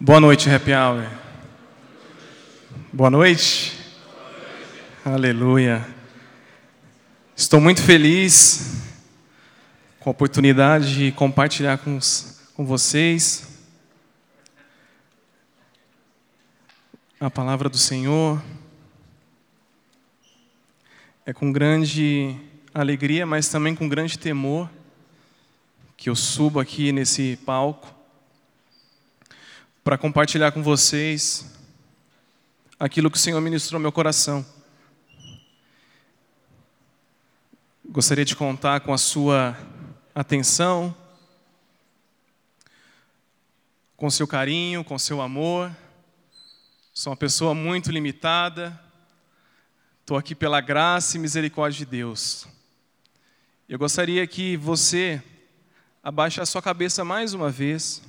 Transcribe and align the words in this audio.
Boa 0.00 0.20
noite, 0.20 0.50
Happy 0.50 0.72
Hour. 0.72 1.08
Boa 2.92 3.08
noite. 3.08 3.78
Aleluia. 5.04 5.86
Estou 7.36 7.60
muito 7.60 7.80
feliz 7.80 8.82
com 10.00 10.10
a 10.10 10.12
oportunidade 10.12 10.96
de 10.96 11.12
compartilhar 11.12 11.78
com, 11.78 11.96
os, 11.96 12.40
com 12.54 12.66
vocês 12.66 13.48
a 17.20 17.30
palavra 17.30 17.68
do 17.68 17.78
Senhor. 17.78 18.42
É 21.24 21.32
com 21.32 21.52
grande 21.52 22.36
alegria, 22.74 23.24
mas 23.24 23.48
também 23.48 23.76
com 23.76 23.88
grande 23.88 24.18
temor 24.18 24.68
que 25.96 26.10
eu 26.10 26.16
subo 26.16 26.58
aqui 26.58 26.90
nesse 26.90 27.38
palco 27.46 27.93
para 29.84 29.98
compartilhar 29.98 30.50
com 30.50 30.62
vocês 30.62 31.44
aquilo 32.80 33.10
que 33.10 33.18
o 33.18 33.20
Senhor 33.20 33.38
ministrou 33.42 33.78
no 33.78 33.82
meu 33.82 33.92
coração. 33.92 34.44
Gostaria 37.84 38.24
de 38.24 38.34
contar 38.34 38.80
com 38.80 38.94
a 38.94 38.98
sua 38.98 39.54
atenção, 40.14 40.96
com 43.94 44.08
seu 44.08 44.26
carinho, 44.26 44.82
com 44.82 44.98
seu 44.98 45.20
amor. 45.20 45.70
Sou 46.94 47.10
uma 47.10 47.16
pessoa 47.18 47.54
muito 47.54 47.92
limitada. 47.92 48.80
Estou 50.00 50.16
aqui 50.16 50.34
pela 50.34 50.62
graça 50.62 51.18
e 51.18 51.20
misericórdia 51.20 51.84
de 51.84 51.90
Deus. 51.90 52.48
Eu 53.68 53.78
gostaria 53.78 54.26
que 54.26 54.56
você 54.56 55.22
abaixe 56.02 56.40
a 56.40 56.46
sua 56.46 56.62
cabeça 56.62 57.04
mais 57.04 57.34
uma 57.34 57.50
vez. 57.50 58.02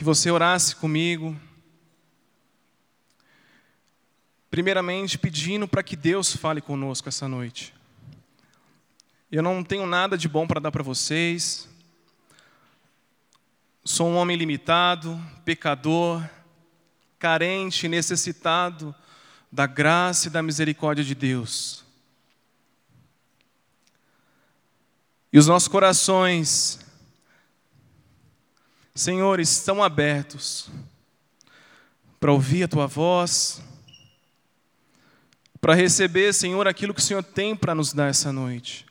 Que 0.00 0.04
você 0.04 0.30
orasse 0.30 0.74
comigo. 0.76 1.38
Primeiramente, 4.50 5.18
pedindo 5.18 5.68
para 5.68 5.82
que 5.82 5.94
Deus 5.94 6.34
fale 6.34 6.62
conosco 6.62 7.10
essa 7.10 7.28
noite. 7.28 7.74
Eu 9.30 9.42
não 9.42 9.62
tenho 9.62 9.84
nada 9.84 10.16
de 10.16 10.26
bom 10.26 10.46
para 10.46 10.58
dar 10.58 10.72
para 10.72 10.82
vocês. 10.82 11.68
Sou 13.84 14.08
um 14.08 14.16
homem 14.16 14.38
limitado, 14.38 15.20
pecador, 15.44 16.26
carente, 17.18 17.86
necessitado 17.86 18.94
da 19.52 19.66
graça 19.66 20.28
e 20.28 20.30
da 20.30 20.42
misericórdia 20.42 21.04
de 21.04 21.14
Deus. 21.14 21.84
E 25.30 25.38
os 25.38 25.46
nossos 25.46 25.68
corações, 25.68 26.79
Senhor, 29.00 29.40
estão 29.40 29.82
abertos 29.82 30.68
para 32.20 32.32
ouvir 32.32 32.64
a 32.64 32.68
tua 32.68 32.86
voz 32.86 33.62
para 35.58 35.74
receber, 35.74 36.34
Senhor, 36.34 36.68
aquilo 36.68 36.92
que 36.92 37.00
o 37.00 37.02
Senhor 37.04 37.22
tem 37.22 37.56
para 37.56 37.74
nos 37.74 37.94
dar 37.94 38.08
essa 38.08 38.30
noite. 38.30 38.84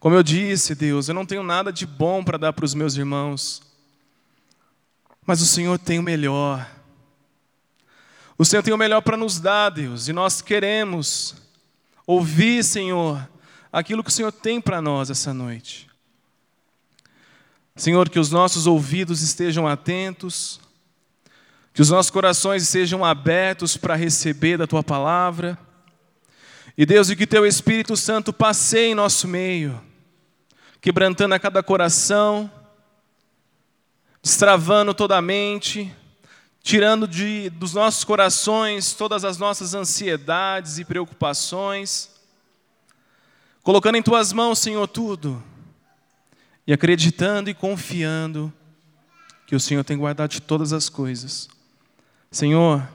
Como 0.00 0.16
eu 0.16 0.22
disse, 0.22 0.74
Deus, 0.74 1.08
eu 1.08 1.14
não 1.14 1.26
tenho 1.26 1.42
nada 1.44 1.72
de 1.72 1.86
bom 1.86 2.24
para 2.24 2.38
dar 2.38 2.52
para 2.52 2.64
os 2.64 2.74
meus 2.74 2.96
irmãos, 2.96 3.62
mas 5.26 5.40
o 5.40 5.46
Senhor 5.46 5.78
tem 5.78 5.98
o 5.98 6.02
melhor. 6.02 6.68
O 8.38 8.44
Senhor 8.44 8.62
tem 8.62 8.72
o 8.72 8.78
melhor 8.78 9.00
para 9.00 9.16
nos 9.16 9.38
dar, 9.38 9.70
Deus, 9.70 10.08
e 10.08 10.12
nós 10.12 10.40
queremos 10.40 11.36
ouvir, 12.06 12.64
Senhor, 12.64 13.28
aquilo 13.72 14.02
que 14.02 14.10
o 14.10 14.12
Senhor 14.12 14.32
tem 14.32 14.60
para 14.60 14.80
nós 14.80 15.10
essa 15.10 15.34
noite. 15.34 15.89
Senhor, 17.80 18.10
que 18.10 18.18
os 18.18 18.30
nossos 18.30 18.66
ouvidos 18.66 19.22
estejam 19.22 19.66
atentos, 19.66 20.60
que 21.72 21.80
os 21.80 21.88
nossos 21.88 22.10
corações 22.10 22.68
sejam 22.68 23.02
abertos 23.02 23.74
para 23.78 23.94
receber 23.94 24.58
da 24.58 24.66
tua 24.66 24.82
palavra. 24.82 25.58
E 26.76 26.84
Deus, 26.84 27.08
e 27.08 27.16
que 27.16 27.26
teu 27.26 27.46
Espírito 27.46 27.96
Santo 27.96 28.34
passeie 28.34 28.90
em 28.90 28.94
nosso 28.94 29.26
meio, 29.26 29.80
quebrantando 30.78 31.34
a 31.34 31.38
cada 31.38 31.62
coração, 31.62 32.52
destravando 34.22 34.92
toda 34.92 35.16
a 35.16 35.22
mente, 35.22 35.90
tirando 36.62 37.08
de, 37.08 37.48
dos 37.48 37.72
nossos 37.72 38.04
corações 38.04 38.92
todas 38.92 39.24
as 39.24 39.38
nossas 39.38 39.72
ansiedades 39.72 40.78
e 40.78 40.84
preocupações, 40.84 42.10
colocando 43.62 43.96
em 43.96 44.02
tuas 44.02 44.34
mãos, 44.34 44.58
Senhor, 44.58 44.86
tudo, 44.86 45.42
e 46.70 46.72
acreditando 46.72 47.50
e 47.50 47.54
confiando 47.54 48.52
que 49.44 49.56
o 49.56 49.60
Senhor 49.60 49.82
tem 49.82 49.98
guardado 49.98 50.30
de 50.30 50.40
todas 50.40 50.72
as 50.72 50.88
coisas. 50.88 51.48
Senhor, 52.30 52.88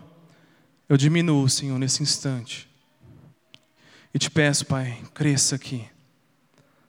eu 0.88 0.96
diminuo, 0.96 1.50
Senhor, 1.50 1.78
nesse 1.78 2.02
instante. 2.02 2.70
E 4.14 4.18
te 4.18 4.32
peço, 4.32 4.66
Pai, 4.66 4.98
cresça 5.14 5.58
aqui. 5.58 5.86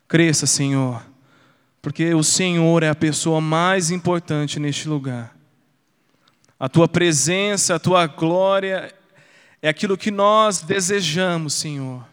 Cresça, 0.06 0.46
Senhor, 0.46 1.04
porque 1.82 2.14
o 2.14 2.22
Senhor 2.22 2.84
é 2.84 2.88
a 2.88 2.94
pessoa 2.94 3.40
mais 3.40 3.90
importante 3.90 4.60
neste 4.60 4.88
lugar. 4.88 5.36
A 6.56 6.68
tua 6.68 6.86
presença, 6.86 7.74
a 7.74 7.80
tua 7.80 8.06
glória 8.06 8.94
é 9.60 9.68
aquilo 9.68 9.98
que 9.98 10.12
nós 10.12 10.60
desejamos, 10.60 11.52
Senhor. 11.54 12.06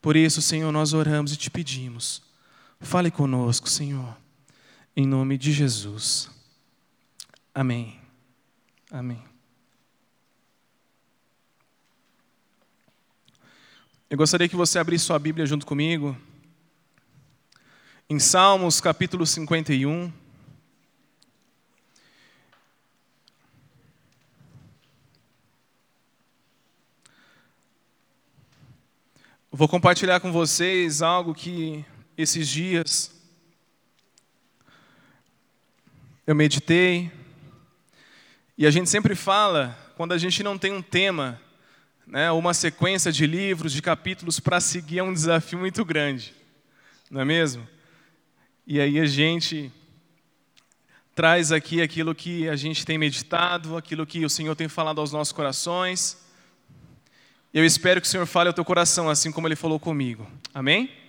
Por 0.00 0.16
isso, 0.16 0.42
Senhor, 0.42 0.72
nós 0.72 0.92
oramos 0.92 1.32
e 1.32 1.36
te 1.36 1.48
pedimos. 1.48 2.31
Fale 2.82 3.10
conosco, 3.10 3.70
Senhor, 3.70 4.14
em 4.94 5.06
nome 5.06 5.38
de 5.38 5.52
Jesus. 5.52 6.28
Amém. 7.54 7.98
Amém. 8.90 9.22
Eu 14.10 14.18
gostaria 14.18 14.48
que 14.48 14.56
você 14.56 14.78
abrisse 14.78 15.06
sua 15.06 15.18
Bíblia 15.18 15.46
junto 15.46 15.64
comigo. 15.64 16.14
Em 18.10 18.18
Salmos 18.18 18.80
capítulo 18.80 19.24
51. 19.24 20.12
Vou 29.50 29.68
compartilhar 29.68 30.18
com 30.18 30.32
vocês 30.32 31.00
algo 31.00 31.32
que 31.32 31.84
esses 32.16 32.48
dias 32.48 33.10
eu 36.26 36.34
meditei. 36.34 37.10
E 38.56 38.66
a 38.66 38.70
gente 38.70 38.88
sempre 38.88 39.14
fala, 39.14 39.76
quando 39.96 40.12
a 40.12 40.18
gente 40.18 40.42
não 40.42 40.56
tem 40.56 40.72
um 40.72 40.82
tema, 40.82 41.40
né, 42.06 42.30
uma 42.30 42.54
sequência 42.54 43.10
de 43.10 43.26
livros, 43.26 43.72
de 43.72 43.82
capítulos 43.82 44.38
para 44.38 44.60
seguir 44.60 44.98
é 44.98 45.02
um 45.02 45.12
desafio 45.12 45.58
muito 45.58 45.84
grande, 45.84 46.34
não 47.10 47.20
é 47.20 47.24
mesmo? 47.24 47.66
E 48.66 48.80
aí 48.80 49.00
a 49.00 49.06
gente 49.06 49.72
traz 51.14 51.50
aqui 51.50 51.82
aquilo 51.82 52.14
que 52.14 52.48
a 52.48 52.56
gente 52.56 52.86
tem 52.86 52.96
meditado, 52.96 53.76
aquilo 53.76 54.06
que 54.06 54.24
o 54.24 54.30
Senhor 54.30 54.54
tem 54.54 54.68
falado 54.68 55.00
aos 55.00 55.12
nossos 55.12 55.32
corações. 55.32 56.18
Eu 57.52 57.64
espero 57.64 58.00
que 58.00 58.06
o 58.06 58.10
Senhor 58.10 58.26
fale 58.26 58.48
ao 58.48 58.54
teu 58.54 58.64
coração, 58.64 59.10
assim 59.10 59.30
como 59.30 59.46
Ele 59.48 59.56
falou 59.56 59.78
comigo. 59.78 60.26
Amém? 60.54 61.01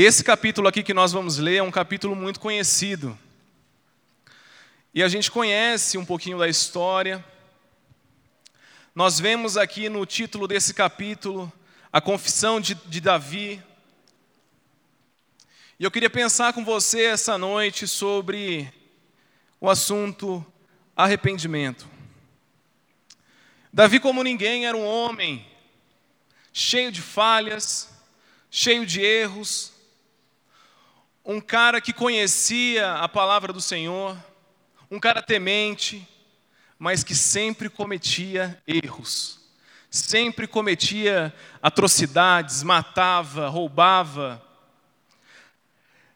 Esse 0.00 0.22
capítulo 0.22 0.68
aqui 0.68 0.84
que 0.84 0.94
nós 0.94 1.10
vamos 1.10 1.38
ler 1.38 1.56
é 1.56 1.62
um 1.64 1.72
capítulo 1.72 2.14
muito 2.14 2.38
conhecido. 2.38 3.18
E 4.94 5.02
a 5.02 5.08
gente 5.08 5.28
conhece 5.28 5.98
um 5.98 6.04
pouquinho 6.04 6.38
da 6.38 6.46
história. 6.46 7.24
Nós 8.94 9.18
vemos 9.18 9.56
aqui 9.56 9.88
no 9.88 10.06
título 10.06 10.46
desse 10.46 10.72
capítulo 10.72 11.52
a 11.92 12.00
confissão 12.00 12.60
de, 12.60 12.76
de 12.76 13.00
Davi. 13.00 13.60
E 15.80 15.82
eu 15.82 15.90
queria 15.90 16.08
pensar 16.08 16.52
com 16.52 16.64
você 16.64 17.06
essa 17.06 17.36
noite 17.36 17.88
sobre 17.88 18.72
o 19.60 19.68
assunto 19.68 20.46
arrependimento. 20.94 21.88
Davi, 23.72 23.98
como 23.98 24.22
ninguém, 24.22 24.64
era 24.64 24.76
um 24.76 24.86
homem 24.86 25.44
cheio 26.52 26.92
de 26.92 27.02
falhas, 27.02 27.90
cheio 28.48 28.86
de 28.86 29.00
erros, 29.00 29.76
um 31.30 31.42
cara 31.42 31.78
que 31.78 31.92
conhecia 31.92 32.94
a 32.94 33.06
palavra 33.06 33.52
do 33.52 33.60
Senhor, 33.60 34.16
um 34.90 34.98
cara 34.98 35.20
temente, 35.20 36.08
mas 36.78 37.04
que 37.04 37.14
sempre 37.14 37.68
cometia 37.68 38.58
erros, 38.66 39.38
sempre 39.90 40.46
cometia 40.46 41.34
atrocidades, 41.60 42.62
matava, 42.62 43.46
roubava. 43.50 44.42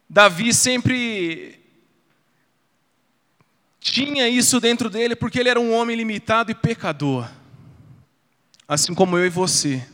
Davi 0.09 0.55
sempre 0.55 1.63
tinha 3.81 4.27
isso 4.31 4.59
dentro 4.61 4.89
dele 4.89 5.15
porque 5.15 5.39
ele 5.39 5.51
era 5.51 5.61
um 5.61 5.75
homem 5.75 5.95
limitado 5.95 6.51
e 6.51 6.55
pecador, 6.55 7.31
assim 8.67 8.95
como 8.95 9.19
eu 9.19 9.27
e 9.27 9.31
você. 9.31 9.87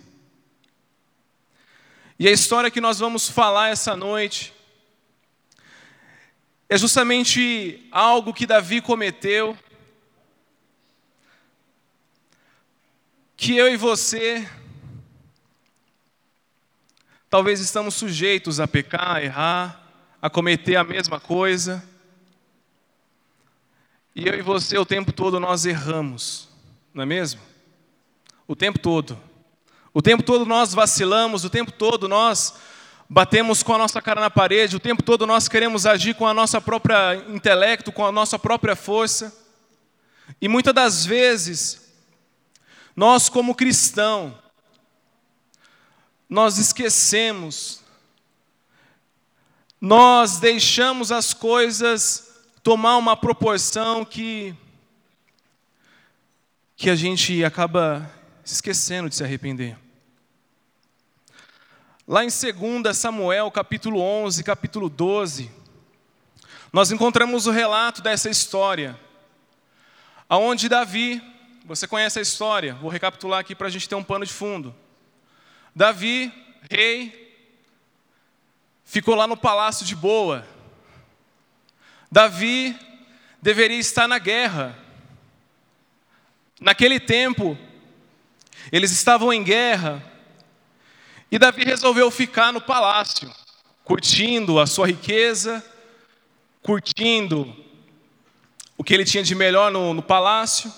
E 2.21 2.29
a 2.29 2.31
história 2.31 2.71
que 2.71 2.81
nós 2.81 3.01
vamos 3.01 3.29
falar 3.29 3.71
essa 3.71 3.97
noite 3.97 4.57
é 6.69 6.77
justamente 6.77 7.89
algo 7.91 8.35
que 8.35 8.47
Davi 8.47 8.81
cometeu, 8.81 9.57
que 13.37 13.57
eu 13.57 13.73
e 13.73 13.77
você 13.77 14.49
talvez 17.31 17.61
estamos 17.61 17.95
sujeitos 17.95 18.59
a 18.59 18.67
pecar, 18.67 19.17
a 19.17 19.23
errar, 19.23 19.83
a 20.21 20.29
cometer 20.29 20.77
a 20.77 20.85
mesma 20.85 21.21
coisa. 21.21 21.85
E 24.15 24.27
eu 24.27 24.35
e 24.35 24.43
você 24.43 24.77
o 24.77 24.85
tempo 24.85 25.13
todo 25.13 25.39
nós 25.39 25.65
erramos, 25.65 26.49
não 26.93 27.03
é 27.03 27.07
mesmo? 27.07 27.41
O 28.47 28.57
tempo 28.57 28.79
todo. 28.79 29.19
O 29.95 30.03
tempo 30.03 30.23
todo 30.23 30.45
nós 30.45 30.75
vacilamos, 30.75 31.45
o 31.45 31.51
tempo 31.51 31.71
todo 31.71 32.09
nós 32.09 32.55
batemos 33.09 33.63
com 33.63 33.75
a 33.75 33.79
nossa 33.79 34.03
cara 34.03 34.21
na 34.21 34.31
parede, 34.31 34.77
o 34.77 34.81
tempo 34.81 35.03
todo 35.03 35.27
nós 35.27 35.49
queremos 35.49 35.87
agir 35.87 36.15
com 36.15 36.27
a 36.27 36.35
nossa 36.35 36.61
própria 36.61 37.15
intelecto, 37.29 37.91
com 37.91 38.05
a 38.05 38.13
nossa 38.13 38.39
própria 38.39 38.77
força. 38.77 39.35
E 40.41 40.49
muitas 40.49 40.75
das 40.75 41.07
vezes, 41.07 41.91
nós 42.95 43.29
como 43.29 43.55
cristão, 43.55 44.39
nós 46.29 46.59
esquecemos, 46.59 47.83
nós 49.81 50.39
deixamos 50.39 51.11
as 51.11 51.33
coisas 51.33 52.35
tomar 52.63 52.99
uma 52.99 53.17
proporção 53.17 54.05
que 54.05 54.55
que 56.77 56.89
a 56.89 56.95
gente 56.95 57.45
acaba 57.45 58.09
esquecendo 58.45 59.09
de 59.09 59.17
se 59.17 59.25
arrepender. 59.25 59.77
Lá 62.11 62.25
em 62.25 62.29
2 62.29 62.97
Samuel, 62.97 63.51
capítulo 63.51 64.01
11, 64.01 64.43
capítulo 64.43 64.89
12, 64.89 65.51
nós 66.73 66.91
encontramos 66.91 67.47
o 67.47 67.51
relato 67.51 68.01
dessa 68.01 68.31
história, 68.31 68.99
aonde 70.27 70.71
Davi, 70.71 71.23
você 71.67 71.87
conhece 71.87 72.19
a 72.19 72.23
história, 72.23 72.73
vou 72.77 72.91
recapitular 72.91 73.39
aqui 73.39 73.55
para 73.55 73.67
a 73.67 73.71
gente 73.71 73.87
ter 73.87 73.95
um 73.95 74.03
pano 74.03 74.25
de 74.25 74.33
fundo. 74.33 74.75
Davi, 75.77 76.33
rei, 76.71 77.37
ficou 78.87 79.15
lá 79.15 79.27
no 79.27 79.37
palácio 79.37 79.85
de 79.85 79.95
boa. 79.95 80.47
Davi 82.11 82.75
deveria 83.43 83.77
estar 83.77 84.09
na 84.09 84.19
guerra. 84.19 84.75
Naquele 86.59 86.99
tempo, 86.99 87.59
eles 88.73 88.93
estavam 88.93 89.31
em 89.31 89.45
guerra 89.45 90.08
e 91.31 91.39
Davi 91.39 91.65
resolveu 91.65 92.11
ficar 92.11 92.53
no 92.53 92.61
palácio, 92.61 93.31
curtindo 93.85 94.59
a 94.59 94.67
sua 94.67 94.87
riqueza, 94.87 95.65
curtindo 96.63 97.55
o 98.77 98.85
que 98.85 98.95
ele 98.95 99.05
tinha 99.05 99.23
de 99.23 99.35
melhor 99.35 99.71
no, 99.71 99.93
no 99.93 100.03
palácio. 100.03 100.73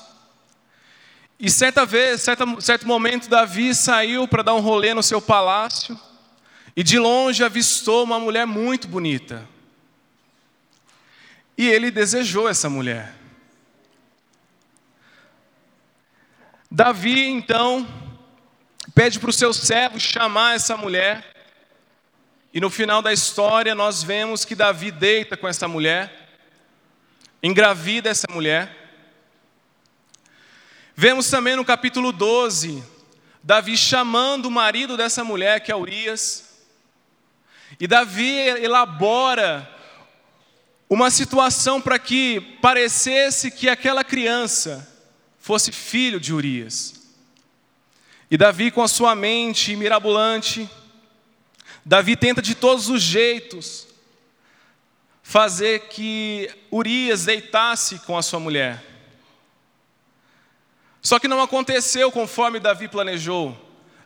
E 1.39 1.51
certa 1.51 1.87
vez, 1.87 2.23
certo, 2.23 2.61
certo 2.61 2.87
momento, 2.87 3.29
Davi 3.29 3.75
saiu 3.75 4.27
para 4.27 4.43
dar 4.43 4.55
um 4.55 4.61
rolê 4.61 4.93
no 4.93 5.03
seu 5.03 5.23
palácio 5.23 5.99
e 6.77 6.83
de 6.83 6.99
longe 6.99 7.45
avistou 7.45 8.05
uma 8.05 8.19
mulher 8.19 8.47
muito 8.47 8.89
bonita. 8.89 9.49
E 11.57 11.69
ele 11.69 11.91
desejou 11.91 12.49
essa 12.49 12.69
mulher. 12.69 13.15
Davi, 16.71 17.27
então, 17.27 17.87
pede 18.95 19.19
para 19.19 19.31
o 19.31 19.33
seu 19.33 19.53
servo 19.53 20.01
chamar 20.01 20.57
essa 20.57 20.77
mulher. 20.77 21.25
E 22.53 22.61
no 22.61 22.71
final 22.71 23.01
da 23.01 23.13
história 23.13 23.75
nós 23.75 24.03
vemos 24.03 24.45
que 24.45 24.55
Davi 24.55 24.91
deita 24.91 25.37
com 25.37 25.47
essa 25.47 25.69
mulher, 25.69 26.39
engravida 27.43 28.11
essa 28.11 28.27
mulher. 28.31 28.77
Vemos 30.97 31.31
também 31.31 31.57
no 31.57 31.65
capítulo 31.65 32.13
12, 32.13 32.83
Davi 33.43 33.77
chamando 33.77 34.47
o 34.47 34.51
marido 34.51 34.97
dessa 34.97 35.25
mulher, 35.25 35.61
que 35.61 35.73
é 35.73 35.77
Urias. 35.77 36.51
E 37.79 37.87
Davi 37.87 38.37
elabora 38.37 39.69
uma 40.89 41.11
situação 41.11 41.81
para 41.81 41.99
que 41.99 42.41
parecesse 42.61 43.51
que 43.51 43.69
aquela 43.69 44.03
criança 44.03 44.87
fosse 45.39 45.71
filho 45.71 46.19
de 46.19 46.35
Urias. 46.35 47.00
E 48.31 48.37
Davi, 48.37 48.71
com 48.71 48.83
a 48.83 48.87
sua 48.87 49.15
mente 49.17 49.75
mirabolante, 49.75 50.71
Davi 51.85 52.15
tenta 52.15 52.41
de 52.41 52.55
todos 52.55 52.89
os 52.89 53.03
jeitos 53.03 53.89
fazer 55.21 55.89
que 55.89 56.49
Urias 56.71 57.25
deitasse 57.25 57.99
com 58.01 58.17
a 58.17 58.23
sua 58.23 58.39
mulher. 58.39 58.85
Só 61.03 61.19
que 61.19 61.27
não 61.27 61.43
aconteceu 61.43 62.13
conforme 62.13 62.61
Davi 62.61 62.87
planejou. 62.87 63.57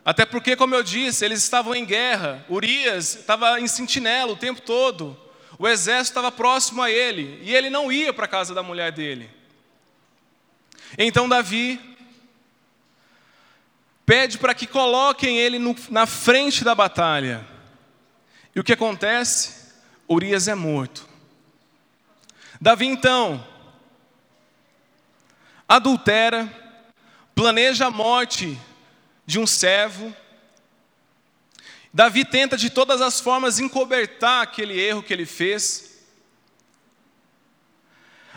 Até 0.03 0.25
porque, 0.25 0.55
como 0.55 0.73
eu 0.73 0.81
disse, 0.81 1.23
eles 1.23 1.43
estavam 1.43 1.75
em 1.75 1.85
guerra. 1.85 2.43
Urias 2.49 3.15
estava 3.15 3.59
em 3.59 3.67
sentinela 3.67 4.31
o 4.31 4.37
tempo 4.37 4.61
todo. 4.61 5.19
O 5.59 5.67
exército 5.67 6.11
estava 6.11 6.31
próximo 6.31 6.81
a 6.81 6.89
ele. 6.89 7.39
E 7.43 7.55
ele 7.55 7.69
não 7.69 7.91
ia 7.91 8.13
para 8.13 8.25
a 8.25 8.29
casa 8.29 8.53
da 8.53 8.63
mulher 8.63 8.91
dele. 8.91 9.29
Então 10.97 11.27
Davi 11.27 11.94
pede 14.05 14.37
para 14.37 14.53
que 14.53 14.67
coloquem 14.67 15.37
ele 15.37 15.57
no, 15.57 15.75
na 15.89 16.05
frente 16.05 16.63
da 16.63 16.75
batalha. 16.75 17.45
E 18.55 18.59
o 18.59 18.63
que 18.63 18.73
acontece? 18.73 19.73
Urias 20.07 20.47
é 20.47 20.55
morto. 20.55 21.07
Davi 22.61 22.85
então 22.85 23.45
adultera, 25.67 26.47
planeja 27.33 27.87
a 27.87 27.91
morte 27.91 28.57
de 29.25 29.39
um 29.39 29.47
servo. 29.47 30.15
Davi 31.91 32.23
tenta 32.23 32.55
de 32.55 32.69
todas 32.69 33.01
as 33.01 33.19
formas 33.19 33.59
encobertar 33.59 34.43
aquele 34.43 34.79
erro 34.79 35.01
que 35.01 35.11
ele 35.11 35.25
fez. 35.25 36.03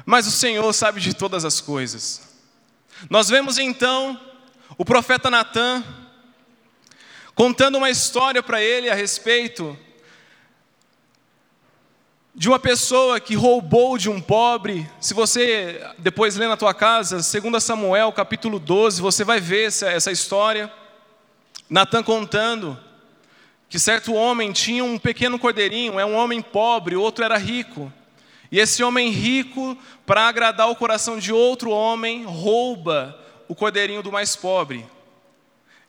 Mas 0.06 0.26
o 0.26 0.30
Senhor 0.30 0.72
sabe 0.72 1.00
de 1.00 1.12
todas 1.12 1.44
as 1.44 1.60
coisas. 1.60 2.28
Nós 3.10 3.28
vemos 3.28 3.58
então 3.58 4.18
o 4.76 4.84
profeta 4.84 5.30
Natan, 5.30 5.82
contando 7.34 7.78
uma 7.78 7.90
história 7.90 8.42
para 8.42 8.60
ele 8.60 8.90
a 8.90 8.94
respeito 8.94 9.78
de 12.34 12.48
uma 12.48 12.58
pessoa 12.58 13.18
que 13.18 13.34
roubou 13.34 13.96
de 13.96 14.08
um 14.08 14.20
pobre. 14.20 14.88
Se 15.00 15.14
você 15.14 15.80
depois 15.98 16.36
ler 16.36 16.48
na 16.48 16.56
tua 16.56 16.74
casa, 16.74 17.16
2 17.16 17.62
Samuel, 17.62 18.12
capítulo 18.12 18.58
12, 18.58 19.00
você 19.00 19.24
vai 19.24 19.40
ver 19.40 19.66
essa, 19.66 19.90
essa 19.90 20.12
história. 20.12 20.72
Natan 21.68 22.02
contando 22.02 22.78
que 23.68 23.78
certo 23.78 24.14
homem 24.14 24.52
tinha 24.52 24.84
um 24.84 24.98
pequeno 24.98 25.38
cordeirinho, 25.38 25.98
é 25.98 26.04
um 26.04 26.14
homem 26.14 26.40
pobre, 26.40 26.94
outro 26.96 27.24
era 27.24 27.36
rico. 27.36 27.92
E 28.50 28.58
esse 28.58 28.82
homem 28.82 29.10
rico, 29.10 29.76
para 30.06 30.28
agradar 30.28 30.70
o 30.70 30.76
coração 30.76 31.18
de 31.18 31.32
outro 31.32 31.70
homem, 31.70 32.24
rouba 32.24 33.18
o 33.48 33.54
cordeirinho 33.54 34.02
do 34.02 34.12
mais 34.12 34.36
pobre. 34.36 34.86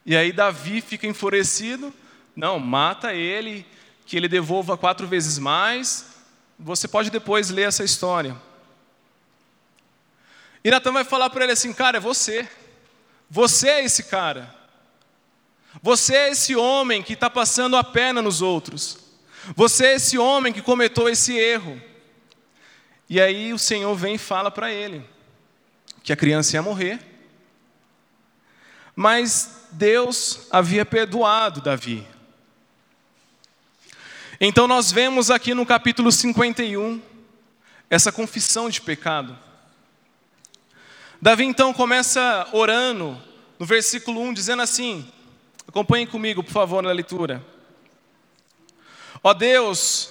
E 0.06 0.16
aí 0.16 0.32
Davi 0.32 0.82
fica 0.82 1.06
enfurecido, 1.06 1.94
não, 2.36 2.58
mata 2.58 3.14
ele, 3.14 3.66
que 4.06 4.16
ele 4.16 4.28
devolva 4.28 4.78
quatro 4.78 5.06
vezes 5.06 5.38
mais. 5.38 6.16
Você 6.58 6.88
pode 6.88 7.12
depois 7.12 7.50
ler 7.50 7.68
essa 7.68 7.84
história. 7.84 8.36
E 10.64 10.72
Natan 10.72 10.94
vai 10.94 11.04
falar 11.04 11.30
para 11.30 11.44
ele 11.44 11.54
assim: 11.54 11.74
cara, 11.74 11.98
é 11.98 12.00
você. 12.00 12.48
Você 13.30 13.70
é 13.70 13.84
esse 13.84 14.04
cara. 14.04 14.56
Você 15.82 16.16
é 16.16 16.30
esse 16.32 16.56
homem 16.56 17.04
que 17.04 17.14
está 17.14 17.30
passando 17.30 17.76
a 17.76 17.84
perna 17.84 18.22
nos 18.22 18.42
outros. 18.42 18.98
Você 19.56 19.86
é 19.86 19.96
esse 19.96 20.18
homem 20.18 20.52
que 20.52 20.62
cometeu 20.62 21.08
esse 21.08 21.38
erro. 21.38 21.80
E 23.10 23.20
aí 23.22 23.54
o 23.54 23.60
Senhor 23.60 23.94
vem 23.96 24.16
e 24.16 24.18
fala 24.20 24.50
para 24.50 24.72
ele 24.72 25.04
que 26.04 26.14
a 26.14 26.16
criança 26.16 26.56
ia 26.56 26.62
morrer 26.62 27.09
mas 29.00 29.70
Deus 29.72 30.42
havia 30.52 30.84
perdoado 30.84 31.62
Davi. 31.62 32.06
Então 34.42 34.68
nós 34.68 34.92
vemos 34.92 35.32
aqui 35.32 35.54
no 35.54 35.66
capítulo 35.66 36.12
51 36.12 37.02
essa 37.90 38.12
confissão 38.12 38.70
de 38.70 38.82
pecado. 38.82 39.40
Davi 41.22 41.46
então 41.46 41.74
começa 41.74 42.46
orando 42.52 43.18
no 43.58 43.66
versículo 43.66 44.20
1 44.20 44.34
dizendo 44.34 44.64
assim: 44.64 45.10
acompanhem 45.66 46.06
comigo, 46.06 46.44
por 46.44 46.52
favor, 46.52 46.84
na 46.84 46.92
leitura. 46.92 47.42
Ó 49.24 49.34
Deus, 49.34 50.10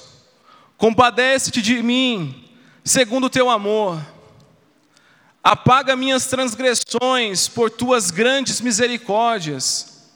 compadece-te 0.78 1.60
de 1.60 1.82
mim, 1.82 2.50
segundo 2.82 3.24
o 3.24 3.30
teu 3.30 3.50
amor 3.50 4.00
Apaga 5.50 5.96
minhas 5.96 6.26
transgressões 6.26 7.48
por 7.48 7.70
tuas 7.70 8.10
grandes 8.10 8.60
misericórdias. 8.60 10.10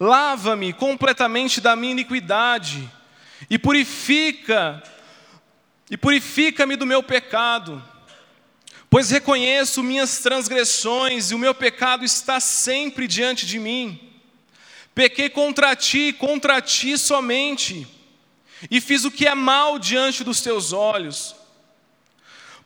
Lava-me 0.00 0.72
completamente 0.72 1.60
da 1.60 1.76
minha 1.76 1.92
iniquidade 1.92 2.90
e 3.50 3.58
purifica 3.58 4.82
e 5.90 5.98
purifica-me 5.98 6.76
do 6.76 6.86
meu 6.86 7.02
pecado. 7.02 7.84
Pois 8.88 9.10
reconheço 9.10 9.82
minhas 9.82 10.20
transgressões 10.20 11.30
e 11.30 11.34
o 11.34 11.38
meu 11.38 11.54
pecado 11.54 12.02
está 12.02 12.40
sempre 12.40 13.06
diante 13.06 13.44
de 13.44 13.58
mim. 13.58 14.00
Pequei 14.94 15.28
contra 15.28 15.76
ti, 15.76 16.10
contra 16.10 16.62
ti 16.62 16.96
somente, 16.96 17.86
e 18.70 18.80
fiz 18.80 19.04
o 19.04 19.10
que 19.10 19.26
é 19.26 19.34
mal 19.34 19.78
diante 19.78 20.24
dos 20.24 20.40
teus 20.40 20.72
olhos. 20.72 21.43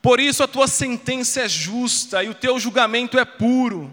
Por 0.09 0.21
isso 0.21 0.43
a 0.43 0.49
tua 0.49 0.67
sentença 0.67 1.43
é 1.43 1.49
justa 1.51 2.25
e 2.25 2.31
o 2.31 2.35
teu 2.35 2.59
julgamento 2.59 3.19
é 3.19 3.27
puro. 3.27 3.93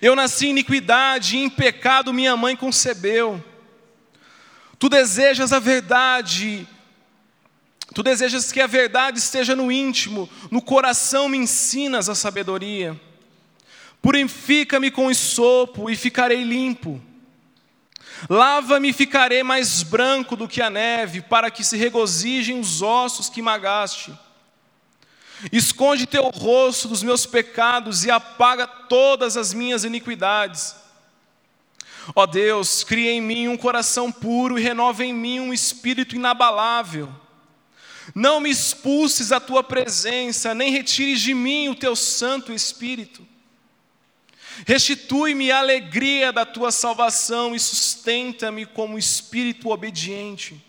Eu 0.00 0.16
nasci 0.16 0.46
em 0.46 0.50
iniquidade 0.52 1.36
e 1.36 1.40
em 1.40 1.50
pecado 1.50 2.10
minha 2.10 2.34
mãe 2.38 2.56
concebeu. 2.56 3.44
Tu 4.78 4.88
desejas 4.88 5.52
a 5.52 5.58
verdade, 5.58 6.66
tu 7.94 8.02
desejas 8.02 8.50
que 8.50 8.62
a 8.62 8.66
verdade 8.66 9.18
esteja 9.18 9.54
no 9.54 9.70
íntimo, 9.70 10.26
no 10.50 10.62
coração 10.62 11.28
me 11.28 11.36
ensinas 11.36 12.08
a 12.08 12.14
sabedoria. 12.14 12.98
Purifica-me 14.00 14.90
com 14.90 15.10
esopo 15.10 15.90
e 15.90 15.96
ficarei 15.96 16.44
limpo. 16.44 16.98
Lava-me 18.26 18.88
e 18.88 18.94
ficarei 18.94 19.42
mais 19.42 19.82
branco 19.82 20.34
do 20.34 20.48
que 20.48 20.62
a 20.62 20.70
neve, 20.70 21.20
para 21.20 21.50
que 21.50 21.62
se 21.62 21.76
regozijem 21.76 22.58
os 22.58 22.80
ossos 22.80 23.28
que 23.28 23.42
magaste. 23.42 24.18
Esconde 25.50 26.06
teu 26.06 26.28
rosto 26.28 26.86
dos 26.86 27.02
meus 27.02 27.26
pecados 27.26 28.04
e 28.04 28.10
apaga 28.10 28.66
todas 28.66 29.36
as 29.36 29.52
minhas 29.52 29.82
iniquidades. 29.82 30.76
Ó 32.14 32.26
Deus, 32.26 32.84
cria 32.84 33.10
em 33.12 33.20
mim 33.20 33.48
um 33.48 33.56
coração 33.56 34.10
puro 34.12 34.58
e 34.58 34.62
renova 34.62 35.04
em 35.04 35.12
mim 35.12 35.40
um 35.40 35.52
espírito 35.52 36.14
inabalável. 36.14 37.12
Não 38.14 38.40
me 38.40 38.50
expulses 38.50 39.30
a 39.32 39.40
tua 39.40 39.62
presença, 39.62 40.54
nem 40.54 40.72
retires 40.72 41.20
de 41.20 41.32
mim 41.32 41.68
o 41.68 41.74
teu 41.74 41.94
Santo 41.94 42.52
Espírito. 42.52 43.26
Restitui-me 44.66 45.50
a 45.50 45.58
alegria 45.58 46.32
da 46.32 46.44
tua 46.44 46.70
salvação 46.70 47.54
e 47.54 47.60
sustenta-me 47.60 48.66
como 48.66 48.98
espírito 48.98 49.70
obediente. 49.70 50.62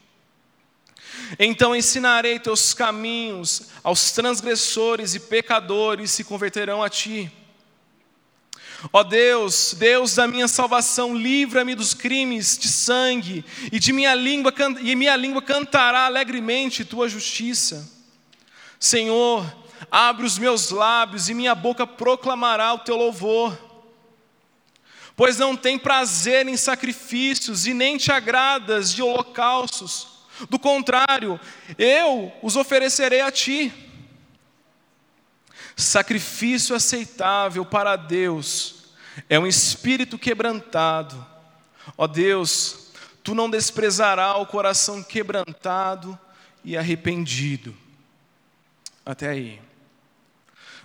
Então 1.40 1.76
ensinarei 1.76 2.40
teus 2.40 2.74
caminhos 2.74 3.70
aos 3.84 4.12
transgressores 4.12 5.16
e 5.16 5.20
pecadores 5.20 6.12
se 6.12 6.24
converterão 6.24 6.84
a 6.84 6.90
ti. 6.90 7.32
Ó 8.92 9.04
Deus, 9.04 9.74
Deus 9.78 10.16
da 10.16 10.28
minha 10.28 10.48
salvação, 10.48 11.16
livra-me 11.16 11.74
dos 11.74 11.94
crimes 11.94 12.58
de 12.58 12.68
sangue, 12.68 13.46
e 13.72 13.80
de 13.80 13.94
minha 13.94 14.14
língua 14.14 14.54
e 14.82 14.96
minha 14.96 15.16
língua 15.16 15.42
cantará 15.42 16.06
alegremente 16.06 16.84
tua 16.84 17.08
justiça. 17.08 17.90
Senhor, 18.78 19.46
abre 19.90 20.26
os 20.26 20.38
meus 20.38 20.70
lábios 20.70 21.30
e 21.30 21.34
minha 21.34 21.56
boca 21.56 21.88
proclamará 21.88 22.74
o 22.74 22.80
teu 22.80 22.98
louvor. 22.98 23.58
Pois 25.16 25.38
não 25.38 25.56
tem 25.56 25.78
prazer 25.78 26.48
em 26.48 26.58
sacrifícios 26.58 27.68
e 27.68 27.74
nem 27.74 27.98
te 27.98 28.12
agradas 28.12 28.92
de 28.92 29.02
holocaustos. 29.02 30.13
Do 30.50 30.58
contrário, 30.58 31.40
eu 31.78 32.32
os 32.42 32.56
oferecerei 32.56 33.22
a 33.22 33.32
ti. 33.32 33.72
Sacrifício 35.76 36.76
aceitável 36.76 37.66
para 37.66 37.96
Deus 37.96 38.84
é 39.30 39.40
um 39.40 39.48
espírito 39.48 40.18
quebrantado. 40.18 41.26
Ó 41.98 42.08
Deus, 42.08 42.92
tu 43.24 43.36
não 43.36 43.50
desprezarás 43.50 44.38
o 44.38 44.46
coração 44.46 45.04
quebrantado 45.04 46.18
e 46.64 46.78
arrependido. 46.78 47.76
Até 49.06 49.30
aí. 49.30 49.62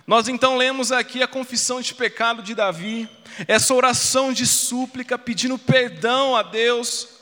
Nós 0.05 0.27
então 0.27 0.57
lemos 0.57 0.91
aqui 0.91 1.21
a 1.21 1.27
confissão 1.27 1.81
de 1.81 1.93
pecado 1.93 2.41
de 2.41 2.55
Davi, 2.55 3.07
essa 3.47 3.73
oração 3.73 4.33
de 4.33 4.45
súplica 4.45 5.17
pedindo 5.19 5.57
perdão 5.57 6.35
a 6.35 6.41
Deus 6.41 7.18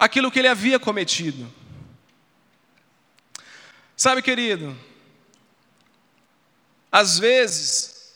aquilo 0.00 0.30
que 0.30 0.38
ele 0.38 0.48
havia 0.48 0.80
cometido. 0.80 1.52
Sabe, 3.94 4.22
querido, 4.22 4.74
às 6.90 7.18
vezes, 7.18 8.14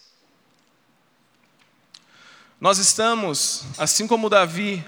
nós 2.58 2.78
estamos, 2.78 3.66
assim 3.76 4.06
como 4.06 4.30
Davi, 4.30 4.82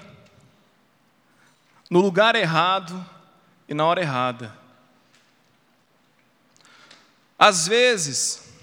no 1.87 2.01
lugar 2.01 2.35
errado 2.35 3.07
e 3.69 3.75
na 3.75 3.85
hora 3.85 4.01
errada. 4.01 4.57
Às 7.37 7.67
vezes, 7.67 8.55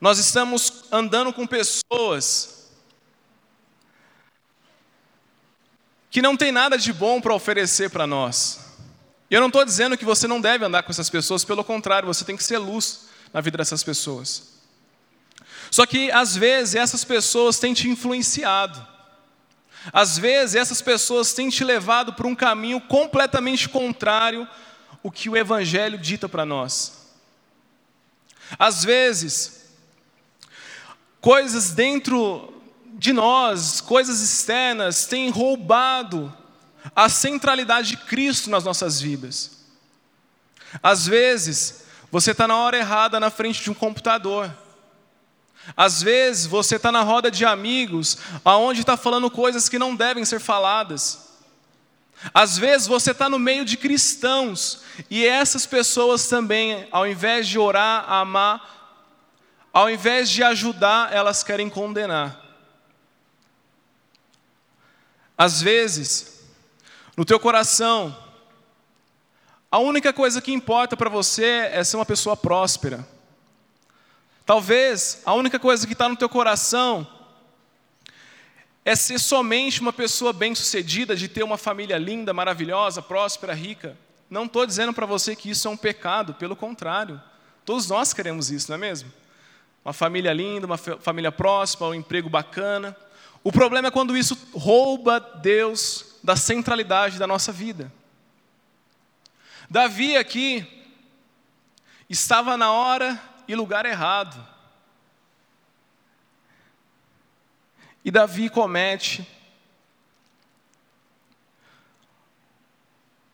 nós 0.00 0.18
estamos 0.18 0.84
andando 0.92 1.32
com 1.32 1.44
pessoas 1.44 2.53
que 6.14 6.22
não 6.22 6.36
tem 6.36 6.52
nada 6.52 6.78
de 6.78 6.92
bom 6.92 7.20
para 7.20 7.34
oferecer 7.34 7.90
para 7.90 8.06
nós. 8.06 8.60
Eu 9.28 9.40
não 9.40 9.48
estou 9.48 9.64
dizendo 9.64 9.98
que 9.98 10.04
você 10.04 10.28
não 10.28 10.40
deve 10.40 10.64
andar 10.64 10.84
com 10.84 10.92
essas 10.92 11.10
pessoas, 11.10 11.44
pelo 11.44 11.64
contrário, 11.64 12.06
você 12.06 12.24
tem 12.24 12.36
que 12.36 12.44
ser 12.44 12.58
luz 12.58 13.06
na 13.32 13.40
vida 13.40 13.58
dessas 13.58 13.82
pessoas. 13.82 14.44
Só 15.72 15.84
que, 15.84 16.12
às 16.12 16.36
vezes, 16.36 16.76
essas 16.76 17.02
pessoas 17.02 17.58
têm 17.58 17.74
te 17.74 17.88
influenciado. 17.88 18.86
Às 19.92 20.16
vezes, 20.16 20.54
essas 20.54 20.80
pessoas 20.80 21.32
têm 21.32 21.48
te 21.48 21.64
levado 21.64 22.12
para 22.12 22.28
um 22.28 22.34
caminho 22.36 22.80
completamente 22.80 23.68
contrário 23.68 24.48
ao 25.04 25.10
que 25.10 25.28
o 25.28 25.36
Evangelho 25.36 25.98
dita 25.98 26.28
para 26.28 26.46
nós. 26.46 27.08
Às 28.56 28.84
vezes, 28.84 29.64
coisas 31.20 31.72
dentro 31.72 32.53
de 32.96 33.12
nós, 33.12 33.80
coisas 33.80 34.20
externas, 34.20 35.06
têm 35.06 35.30
roubado 35.30 36.32
a 36.94 37.08
centralidade 37.08 37.88
de 37.88 37.96
Cristo 37.96 38.50
nas 38.50 38.64
nossas 38.64 39.00
vidas. 39.00 39.64
Às 40.82 41.06
vezes, 41.06 41.84
você 42.10 42.30
está 42.30 42.46
na 42.46 42.56
hora 42.56 42.76
errada 42.76 43.18
na 43.18 43.30
frente 43.30 43.62
de 43.62 43.70
um 43.70 43.74
computador. 43.74 44.52
Às 45.76 46.02
vezes, 46.02 46.46
você 46.46 46.76
está 46.76 46.92
na 46.92 47.02
roda 47.02 47.30
de 47.30 47.44
amigos, 47.44 48.18
aonde 48.44 48.80
está 48.80 48.96
falando 48.96 49.30
coisas 49.30 49.68
que 49.68 49.78
não 49.78 49.96
devem 49.96 50.24
ser 50.24 50.38
faladas. 50.38 51.30
Às 52.32 52.56
vezes, 52.56 52.86
você 52.86 53.10
está 53.10 53.28
no 53.28 53.38
meio 53.38 53.64
de 53.64 53.76
cristãos, 53.76 54.82
e 55.10 55.26
essas 55.26 55.66
pessoas 55.66 56.28
também, 56.28 56.86
ao 56.92 57.06
invés 57.06 57.48
de 57.48 57.58
orar, 57.58 58.10
amar, 58.10 58.72
ao 59.72 59.90
invés 59.90 60.30
de 60.30 60.42
ajudar, 60.42 61.12
elas 61.12 61.42
querem 61.42 61.68
condenar. 61.68 62.43
Às 65.36 65.60
vezes, 65.60 66.44
no 67.16 67.24
teu 67.24 67.40
coração, 67.40 68.16
a 69.70 69.78
única 69.78 70.12
coisa 70.12 70.40
que 70.40 70.52
importa 70.52 70.96
para 70.96 71.10
você 71.10 71.68
é 71.72 71.82
ser 71.82 71.96
uma 71.96 72.06
pessoa 72.06 72.36
próspera. 72.36 73.06
Talvez 74.46 75.22
a 75.24 75.34
única 75.34 75.58
coisa 75.58 75.86
que 75.86 75.94
está 75.94 76.08
no 76.08 76.16
teu 76.16 76.28
coração 76.28 77.06
é 78.84 78.94
ser 78.94 79.18
somente 79.18 79.80
uma 79.80 79.92
pessoa 79.92 80.32
bem-sucedida, 80.32 81.16
de 81.16 81.26
ter 81.26 81.42
uma 81.42 81.56
família 81.56 81.96
linda, 81.96 82.34
maravilhosa, 82.34 83.00
próspera, 83.00 83.54
rica. 83.54 83.96
Não 84.28 84.44
estou 84.44 84.66
dizendo 84.66 84.92
para 84.92 85.06
você 85.06 85.34
que 85.34 85.50
isso 85.50 85.66
é 85.66 85.70
um 85.70 85.76
pecado, 85.76 86.34
pelo 86.34 86.54
contrário. 86.54 87.20
Todos 87.64 87.88
nós 87.88 88.12
queremos 88.12 88.50
isso, 88.50 88.70
não 88.70 88.76
é 88.76 88.78
mesmo? 88.78 89.10
Uma 89.84 89.94
família 89.94 90.32
linda, 90.32 90.66
uma 90.66 90.76
família 90.76 91.32
próspera, 91.32 91.90
um 91.90 91.94
emprego 91.94 92.28
bacana. 92.28 92.94
O 93.44 93.52
problema 93.52 93.88
é 93.88 93.90
quando 93.90 94.16
isso 94.16 94.34
rouba 94.54 95.20
Deus 95.20 96.16
da 96.22 96.34
centralidade 96.34 97.18
da 97.18 97.26
nossa 97.26 97.52
vida. 97.52 97.92
Davi 99.68 100.16
aqui 100.16 100.66
estava 102.08 102.56
na 102.56 102.72
hora 102.72 103.22
e 103.46 103.54
lugar 103.54 103.84
errado. 103.84 104.42
E 108.02 108.10
Davi 108.10 108.48
comete 108.48 109.28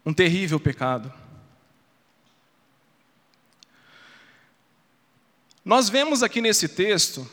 um 0.05 0.13
terrível 0.13 0.59
pecado. 0.59 1.13
Nós 5.65 5.89
vemos 5.89 6.25
aqui 6.25 6.41
nesse 6.41 6.69
texto 6.69 7.31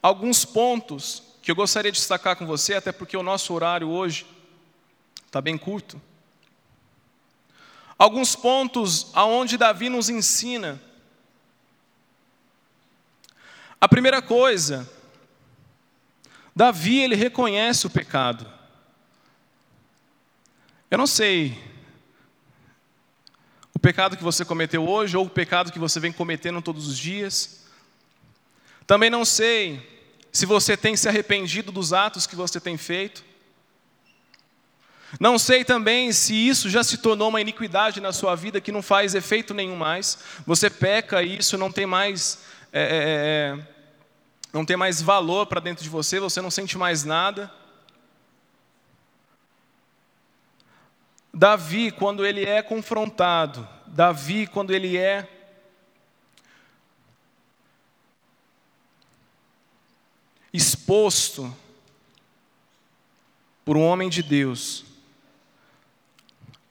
alguns 0.00 0.44
pontos 0.44 1.25
que 1.46 1.50
eu 1.52 1.54
gostaria 1.54 1.92
de 1.92 1.98
destacar 1.98 2.34
com 2.34 2.44
você, 2.44 2.74
até 2.74 2.90
porque 2.90 3.16
o 3.16 3.22
nosso 3.22 3.54
horário 3.54 3.88
hoje 3.88 4.26
está 5.24 5.40
bem 5.40 5.56
curto. 5.56 6.02
Alguns 7.96 8.34
pontos 8.34 9.12
aonde 9.14 9.56
Davi 9.56 9.88
nos 9.88 10.08
ensina. 10.08 10.82
A 13.80 13.86
primeira 13.86 14.20
coisa 14.20 14.90
Davi, 16.52 16.98
ele 16.98 17.14
reconhece 17.14 17.86
o 17.86 17.90
pecado. 17.90 18.44
Eu 20.90 20.98
não 20.98 21.06
sei 21.06 21.56
o 23.72 23.78
pecado 23.78 24.16
que 24.16 24.24
você 24.24 24.44
cometeu 24.44 24.84
hoje 24.84 25.16
ou 25.16 25.26
o 25.26 25.30
pecado 25.30 25.70
que 25.70 25.78
você 25.78 26.00
vem 26.00 26.10
cometendo 26.10 26.60
todos 26.60 26.88
os 26.88 26.98
dias. 26.98 27.66
Também 28.84 29.08
não 29.08 29.24
sei 29.24 29.94
se 30.36 30.44
você 30.44 30.76
tem 30.76 30.94
se 30.94 31.08
arrependido 31.08 31.72
dos 31.72 31.94
atos 31.94 32.26
que 32.26 32.36
você 32.36 32.60
tem 32.60 32.76
feito. 32.76 33.24
Não 35.18 35.38
sei 35.38 35.64
também 35.64 36.12
se 36.12 36.34
isso 36.34 36.68
já 36.68 36.84
se 36.84 36.98
tornou 36.98 37.30
uma 37.30 37.40
iniquidade 37.40 38.02
na 38.02 38.12
sua 38.12 38.34
vida 38.34 38.60
que 38.60 38.70
não 38.70 38.82
faz 38.82 39.14
efeito 39.14 39.54
nenhum 39.54 39.76
mais. 39.76 40.18
Você 40.46 40.68
peca 40.68 41.22
e 41.22 41.38
isso 41.38 41.56
não 41.56 41.72
tem 41.72 41.86
mais, 41.86 42.44
é, 42.70 42.82
é, 42.82 42.84
é, 42.84 43.62
é 43.62 43.68
não 44.52 44.66
tem 44.66 44.76
mais 44.76 45.00
valor 45.00 45.46
para 45.46 45.58
dentro 45.58 45.82
de 45.82 45.88
você, 45.88 46.20
você 46.20 46.42
não 46.42 46.50
sente 46.50 46.76
mais 46.76 47.02
nada. 47.02 47.50
Davi, 51.32 51.90
quando 51.90 52.26
ele 52.26 52.44
é 52.44 52.60
confrontado, 52.60 53.66
Davi, 53.86 54.46
quando 54.46 54.74
ele 54.74 54.98
é 54.98 55.35
exposto 60.56 61.54
por 63.64 63.76
um 63.76 63.82
homem 63.82 64.08
de 64.08 64.22
Deus, 64.22 64.84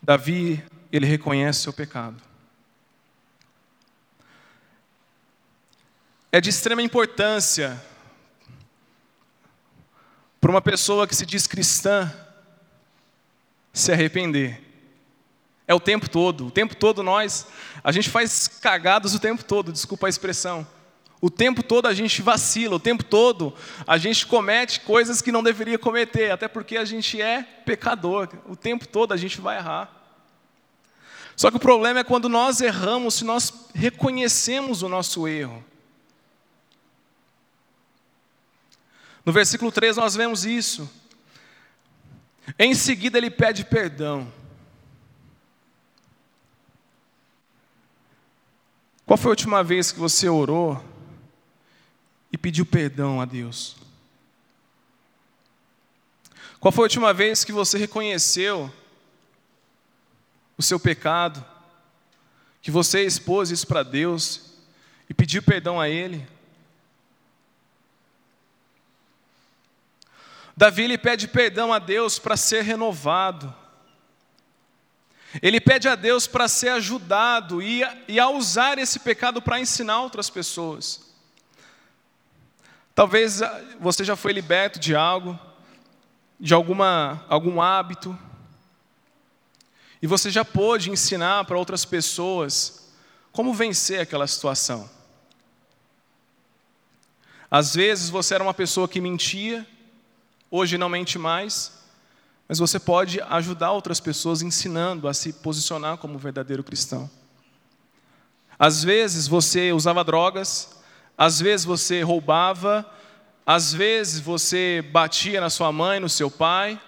Davi, 0.02 0.64
ele 0.92 1.06
reconhece 1.06 1.62
seu 1.62 1.74
pecado. 1.74 2.22
É 6.32 6.40
de 6.40 6.50
extrema 6.50 6.82
importância 6.82 7.82
para 10.40 10.52
uma 10.52 10.62
pessoa 10.62 11.08
que 11.08 11.16
se 11.16 11.26
diz 11.26 11.48
cristã 11.48 12.14
se 13.74 13.92
arrepender. 13.92 14.62
É 15.68 15.74
o 15.74 15.80
tempo 15.80 16.10
todo, 16.10 16.48
o 16.48 16.52
tempo 16.52 16.76
todo 16.76 17.02
nós, 17.02 17.48
a 17.84 17.92
gente 17.92 18.10
faz 18.10 18.48
cagadas 18.48 19.16
o 19.16 19.20
tempo 19.20 19.44
todo, 19.44 19.74
desculpa 19.74 20.06
a 20.06 20.10
expressão. 20.10 20.66
O 21.26 21.30
tempo 21.32 21.64
todo 21.64 21.88
a 21.88 21.94
gente 21.96 22.22
vacila, 22.22 22.76
o 22.76 22.80
tempo 22.80 23.04
todo 23.04 23.52
a 23.88 23.98
gente 23.98 24.28
comete 24.28 24.82
coisas 24.82 25.24
que 25.24 25.32
não 25.32 25.42
deveria 25.42 25.80
cometer, 25.80 26.30
até 26.30 26.48
porque 26.48 26.78
a 26.78 26.86
gente 26.86 27.20
é 27.20 27.42
pecador. 27.42 28.30
O 28.48 28.56
tempo 28.56 28.88
todo 28.88 29.12
a 29.12 29.18
gente 29.18 29.42
vai 29.42 29.58
errar. 29.58 29.92
Só 31.36 31.50
que 31.50 31.58
o 31.58 31.60
problema 31.60 32.02
é 32.02 32.04
quando 32.04 32.30
nós 32.30 32.62
erramos, 32.62 33.16
se 33.16 33.26
nós 33.26 33.52
reconhecemos 33.74 34.84
o 34.84 34.88
nosso 34.88 35.28
erro. 35.28 35.66
No 39.26 39.32
versículo 39.32 39.72
3 39.72 39.98
nós 39.98 40.14
vemos 40.14 40.46
isso. 40.46 40.88
Em 42.60 42.76
seguida 42.76 43.18
ele 43.18 43.32
pede 43.32 43.66
perdão. 43.66 44.32
Qual 49.08 49.18
foi 49.18 49.30
a 49.30 49.32
última 49.32 49.64
vez 49.64 49.92
que 49.92 49.98
você 49.98 50.30
orou 50.30 50.94
e 52.36 52.38
pediu 52.38 52.66
perdão 52.66 53.22
a 53.22 53.26
Deus? 53.26 53.78
Qual 56.60 56.70
foi 56.70 56.84
a 56.84 56.88
última 56.88 57.14
vez 57.14 57.46
que 57.46 57.54
você 57.54 57.78
reconheceu 57.78 58.70
o 60.58 60.62
seu 60.62 60.78
pecado, 60.78 61.44
que 62.62 62.70
você 62.70 63.06
expôs 63.06 63.52
isso 63.52 63.66
para 63.66 63.84
Deus 63.84 64.52
e 65.10 65.14
pediu 65.14 65.42
perdão 65.42 65.80
a 65.80 65.88
Ele? 65.88 66.28
Davi 70.58 70.84
ele 70.84 70.98
pede 70.98 71.30
perdão 71.30 71.72
a 71.72 71.80
Deus 71.80 72.20
para 72.20 72.36
ser 72.36 72.64
renovado. 72.64 73.56
Ele 75.42 75.62
pede 75.62 75.88
a 75.88 75.96
Deus 75.96 76.28
para 76.28 76.50
ser 76.50 76.70
ajudado 76.70 77.62
e, 77.62 77.82
e 78.10 78.20
a 78.20 78.28
usar 78.28 78.78
esse 78.78 79.00
pecado 79.00 79.42
para 79.42 79.58
ensinar 79.58 80.02
outras 80.02 80.30
pessoas. 80.30 81.15
Talvez 82.96 83.42
ah, 83.42 83.62
você 83.78 84.06
já 84.06 84.16
foi 84.16 84.32
liberto 84.32 84.80
de 84.80 84.96
algo, 84.96 85.38
de 86.40 86.54
alguma, 86.54 87.26
algum 87.28 87.62
hábito, 87.62 88.18
e 90.02 90.08
você 90.08 90.30
já 90.30 90.46
pôde 90.46 90.90
ensinar 90.90 91.44
para 91.44 91.58
outras 91.58 91.84
pessoas 91.84 92.94
como 93.34 93.54
vencer 93.54 94.00
aquela 94.00 94.26
situação. 94.26 94.90
Às 97.52 97.76
vezes 97.76 98.10
você 98.10 98.36
era 98.36 98.44
uma 98.44 98.54
pessoa 98.54 98.88
que 98.88 99.02
mentia, 99.02 99.68
hoje 100.50 100.78
não 100.78 100.88
mente 100.88 101.20
mais, 101.20 101.74
mas 102.48 102.60
você 102.60 102.80
pode 102.80 103.20
ajudar 103.22 103.72
outras 103.72 104.00
pessoas 104.00 104.42
ensinando 104.42 105.08
a 105.08 105.14
se 105.14 105.34
posicionar 105.34 105.98
como 105.98 106.18
verdadeiro 106.18 106.64
cristão. 106.64 107.10
Às 108.58 108.84
vezes 108.84 109.28
você 109.28 109.74
usava 109.74 110.04
drogas, 110.04 110.75
às 111.18 111.40
vezes 111.40 111.66
você 111.66 112.02
roubava, 112.02 112.86
às 113.46 113.74
vezes 113.74 114.20
você 114.20 114.84
batia 114.92 115.40
na 115.40 115.50
sua 115.50 115.72
mãe, 115.72 116.00
no 116.00 116.10
seu 116.10 116.30
pai, 116.30 116.80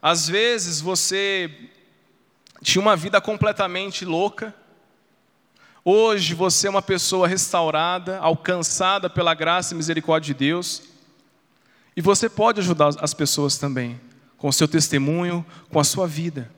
às 0.00 0.28
vezes 0.28 0.80
você 0.80 1.50
tinha 2.62 2.80
uma 2.80 2.96
vida 2.96 3.20
completamente 3.20 4.04
louca. 4.04 4.54
Hoje 5.84 6.34
você 6.34 6.66
é 6.66 6.70
uma 6.70 6.82
pessoa 6.82 7.28
restaurada, 7.28 8.18
alcançada 8.18 9.10
pela 9.10 9.34
graça 9.34 9.74
e 9.74 9.76
misericórdia 9.76 10.34
de 10.34 10.38
Deus. 10.38 10.82
E 11.96 12.00
você 12.00 12.28
pode 12.28 12.60
ajudar 12.60 12.90
as 13.00 13.14
pessoas 13.14 13.56
também, 13.58 14.00
com 14.36 14.48
o 14.48 14.52
seu 14.52 14.68
testemunho, 14.68 15.44
com 15.70 15.78
a 15.80 15.84
sua 15.84 16.06
vida. 16.06 16.50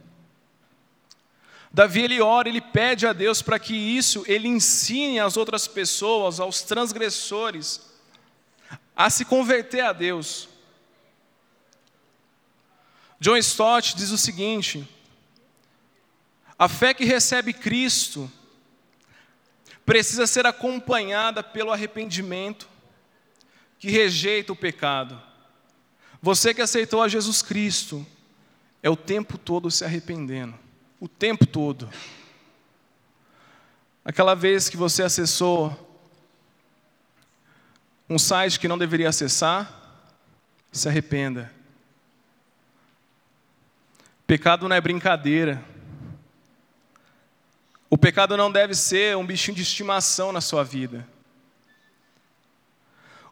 Davi 1.72 2.02
ele 2.02 2.20
ora, 2.20 2.48
ele 2.48 2.61
pede 2.61 3.07
a 3.07 3.12
Deus 3.12 3.42
para 3.42 3.59
que 3.59 3.74
isso 3.74 4.24
ele 4.26 4.48
ensine 4.48 5.20
às 5.20 5.37
outras 5.37 5.68
pessoas, 5.68 6.40
aos 6.40 6.62
transgressores, 6.62 7.81
a 8.96 9.11
se 9.11 9.24
converter 9.24 9.83
a 9.83 9.92
Deus. 9.92 10.48
John 13.20 13.37
Stott 13.37 13.96
diz 13.96 14.11
o 14.11 14.18
seguinte: 14.18 14.88
a 16.59 16.68
fé 16.68 16.94
que 16.94 17.04
recebe 17.04 17.52
Cristo 17.52 18.31
precisa 19.85 20.26
ser 20.26 20.46
acompanhada 20.46 21.42
pelo 21.42 21.72
arrependimento 21.72 22.68
que 23.78 23.90
rejeita 23.90 24.52
o 24.52 24.57
pecado. 24.57 25.20
Você 26.20 26.52
que 26.52 26.61
aceitou 26.61 27.02
a 27.02 27.09
Jesus 27.09 27.42
Cristo, 27.42 28.04
é 28.83 28.90
o 28.90 28.96
tempo 28.96 29.38
todo 29.38 29.70
se 29.70 29.85
arrependendo. 29.85 30.59
O 31.01 31.07
tempo 31.07 31.47
todo. 31.47 31.89
Aquela 34.05 34.35
vez 34.35 34.69
que 34.69 34.77
você 34.77 35.03
acessou 35.03 35.87
um 38.09 38.19
site 38.19 38.59
que 38.59 38.67
não 38.67 38.79
deveria 38.79 39.09
acessar, 39.11 39.71
se 40.73 40.89
arrependa. 40.89 41.53
Pecado 44.27 44.69
não 44.69 44.75
é 44.77 44.81
brincadeira. 44.81 45.63
O 47.91 47.97
pecado 47.97 48.37
não 48.37 48.51
deve 48.51 48.75
ser 48.75 49.17
um 49.17 49.25
bichinho 49.25 49.57
de 49.57 49.63
estimação 49.63 50.33
na 50.33 50.41
sua 50.41 50.63
vida. 50.63 51.07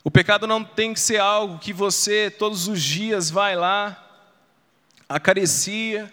O 0.03 0.11
pecado 0.11 0.47
não 0.47 0.63
tem 0.63 0.95
que 0.95 1.01
ser 1.01 1.19
algo 1.19 1.59
que 1.59 1.73
você 1.73 2.31
todos 2.31 2.69
os 2.69 2.83
dias 2.83 3.29
vai 3.29 3.57
lá, 3.57 4.25
acaricia, 5.09 6.13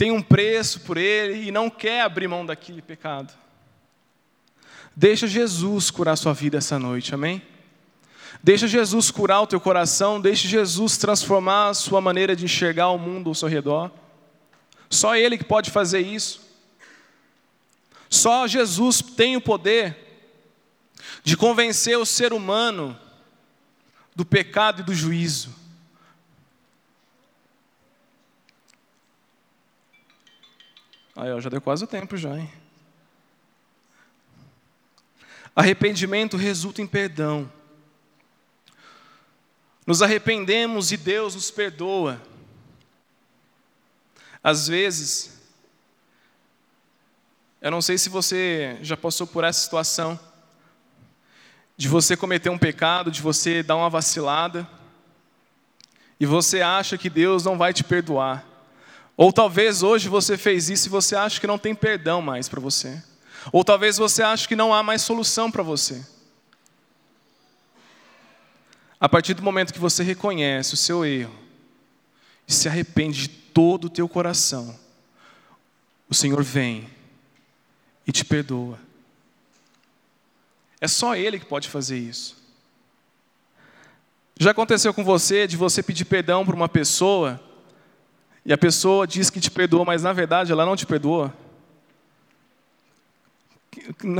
tem 0.00 0.10
um 0.10 0.22
preço 0.22 0.80
por 0.80 0.96
ele 0.96 1.48
e 1.48 1.50
não 1.50 1.68
quer 1.68 2.00
abrir 2.00 2.26
mão 2.26 2.46
daquele 2.46 2.80
pecado. 2.80 3.34
Deixa 4.96 5.26
Jesus 5.26 5.90
curar 5.90 6.16
sua 6.16 6.32
vida 6.32 6.56
essa 6.56 6.78
noite, 6.78 7.14
amém? 7.14 7.42
Deixa 8.42 8.66
Jesus 8.66 9.10
curar 9.10 9.42
o 9.42 9.46
teu 9.46 9.60
coração, 9.60 10.18
deixa 10.18 10.48
Jesus 10.48 10.96
transformar 10.96 11.68
a 11.68 11.74
sua 11.74 12.00
maneira 12.00 12.34
de 12.34 12.46
enxergar 12.46 12.88
o 12.88 12.96
mundo 12.96 13.28
ao 13.28 13.34
seu 13.34 13.46
redor. 13.46 13.90
Só 14.88 15.14
Ele 15.14 15.36
que 15.36 15.44
pode 15.44 15.70
fazer 15.70 16.00
isso. 16.00 16.48
Só 18.08 18.46
Jesus 18.46 19.02
tem 19.02 19.36
o 19.36 19.40
poder 19.42 19.94
de 21.22 21.36
convencer 21.36 21.98
o 21.98 22.06
ser 22.06 22.32
humano 22.32 22.98
do 24.16 24.24
pecado 24.24 24.80
e 24.80 24.82
do 24.82 24.94
juízo. 24.94 25.59
Aí, 31.16 31.32
ó, 31.32 31.40
já 31.40 31.50
deu 31.50 31.60
quase 31.60 31.84
o 31.84 31.86
tempo 31.86 32.16
já, 32.16 32.38
hein? 32.38 32.50
Arrependimento 35.54 36.36
resulta 36.36 36.80
em 36.80 36.86
perdão. 36.86 37.50
Nos 39.86 40.02
arrependemos 40.02 40.92
e 40.92 40.96
Deus 40.96 41.34
nos 41.34 41.50
perdoa. 41.50 42.20
Às 44.42 44.68
vezes, 44.68 45.40
eu 47.60 47.70
não 47.70 47.82
sei 47.82 47.98
se 47.98 48.08
você 48.08 48.78
já 48.80 48.96
passou 48.96 49.26
por 49.26 49.44
essa 49.44 49.60
situação, 49.60 50.18
de 51.76 51.88
você 51.88 52.16
cometer 52.16 52.50
um 52.50 52.58
pecado, 52.58 53.10
de 53.10 53.20
você 53.20 53.62
dar 53.62 53.76
uma 53.76 53.90
vacilada, 53.90 54.68
e 56.18 56.26
você 56.26 56.60
acha 56.60 56.96
que 56.96 57.10
Deus 57.10 57.44
não 57.44 57.58
vai 57.58 57.72
te 57.72 57.82
perdoar. 57.82 58.46
Ou 59.16 59.32
talvez 59.32 59.82
hoje 59.82 60.08
você 60.08 60.36
fez 60.38 60.70
isso 60.70 60.88
e 60.88 60.90
você 60.90 61.14
acha 61.14 61.40
que 61.40 61.46
não 61.46 61.58
tem 61.58 61.74
perdão 61.74 62.22
mais 62.22 62.48
para 62.48 62.60
você. 62.60 63.02
Ou 63.52 63.64
talvez 63.64 63.96
você 63.96 64.22
ache 64.22 64.48
que 64.48 64.56
não 64.56 64.72
há 64.72 64.82
mais 64.82 65.02
solução 65.02 65.50
para 65.50 65.62
você. 65.62 66.04
A 68.98 69.08
partir 69.08 69.34
do 69.34 69.42
momento 69.42 69.72
que 69.72 69.78
você 69.78 70.02
reconhece 70.02 70.74
o 70.74 70.76
seu 70.76 71.04
erro 71.04 71.34
e 72.46 72.52
se 72.52 72.68
arrepende 72.68 73.22
de 73.22 73.28
todo 73.28 73.86
o 73.86 73.90
teu 73.90 74.08
coração, 74.08 74.78
o 76.08 76.14
Senhor 76.14 76.42
vem 76.42 76.88
e 78.06 78.12
te 78.12 78.24
perdoa. 78.24 78.78
É 80.80 80.88
só 80.88 81.14
Ele 81.14 81.38
que 81.38 81.46
pode 81.46 81.68
fazer 81.68 81.98
isso. 81.98 82.36
Já 84.38 84.52
aconteceu 84.52 84.94
com 84.94 85.04
você 85.04 85.46
de 85.46 85.56
você 85.56 85.82
pedir 85.82 86.06
perdão 86.06 86.44
para 86.44 86.56
uma 86.56 86.68
pessoa 86.68 87.38
e 88.44 88.52
a 88.52 88.58
pessoa 88.58 89.06
diz 89.06 89.28
que 89.30 89.40
te 89.40 89.50
perdoou, 89.50 89.84
mas 89.84 90.02
na 90.02 90.12
verdade 90.12 90.50
ela 90.50 90.64
não 90.64 90.76
te 90.76 90.86
perdoou? 90.86 91.32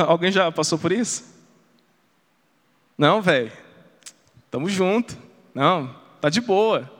Alguém 0.06 0.30
já 0.30 0.50
passou 0.52 0.78
por 0.78 0.92
isso? 0.92 1.24
Não, 2.96 3.22
velho. 3.22 3.52
Tamo 4.50 4.68
junto. 4.68 5.16
Não, 5.54 5.94
tá 6.20 6.28
de 6.28 6.40
boa. 6.40 6.90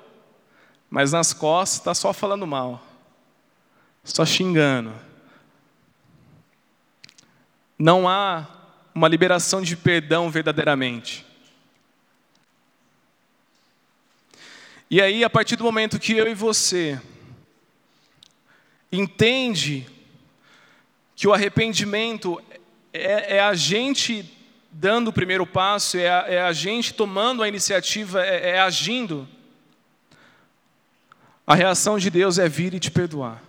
Mas 0.89 1.13
nas 1.13 1.33
costas 1.33 1.81
tá 1.81 1.95
só 1.95 2.13
falando 2.13 2.47
mal. 2.47 2.85
Só 4.03 4.25
xingando. 4.25 4.93
Não 7.79 8.09
há 8.09 8.47
uma 8.95 9.09
liberação 9.09 9.63
de 9.63 9.77
perdão 9.77 10.31
verdadeiramente. 10.31 11.27
E 14.91 15.01
aí, 15.01 15.23
a 15.23 15.31
partir 15.31 15.55
do 15.55 15.65
momento 15.65 16.01
que 16.01 16.15
eu 16.15 16.27
e 16.27 16.35
você 16.35 17.01
entende 18.93 19.87
que 21.15 21.29
o 21.29 21.33
arrependimento 21.33 22.43
é, 22.93 23.37
é 23.37 23.41
a 23.41 23.55
gente 23.55 24.25
dando 24.73 25.09
o 25.09 25.13
primeiro 25.13 25.47
passo, 25.47 25.99
é 25.99 26.09
a, 26.09 26.25
é 26.29 26.43
a 26.43 26.53
gente 26.53 26.95
tomando 26.95 27.43
a 27.43 27.49
iniciativa, 27.49 28.25
é, 28.25 28.51
é 28.51 28.61
agindo, 28.61 29.29
a 31.47 31.55
reação 31.55 31.99
de 31.99 32.11
Deus 32.11 32.39
é 32.39 32.49
vir 32.49 32.75
e 32.75 32.81
te 32.81 32.91
perdoar. 32.91 33.43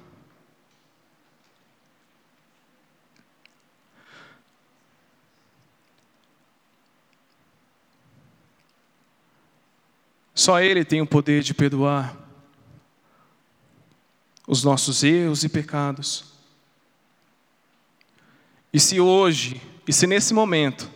Só 10.33 10.59
Ele 10.59 10.83
tem 10.83 11.01
o 11.01 11.05
poder 11.05 11.43
de 11.43 11.53
perdoar 11.53 12.20
os 14.51 14.65
nossos 14.65 15.01
erros 15.01 15.45
e 15.45 15.49
pecados. 15.49 16.25
E 18.73 18.81
se 18.81 18.99
hoje, 18.99 19.61
e 19.87 19.93
se 19.93 20.05
nesse 20.05 20.33
momento, 20.33 20.91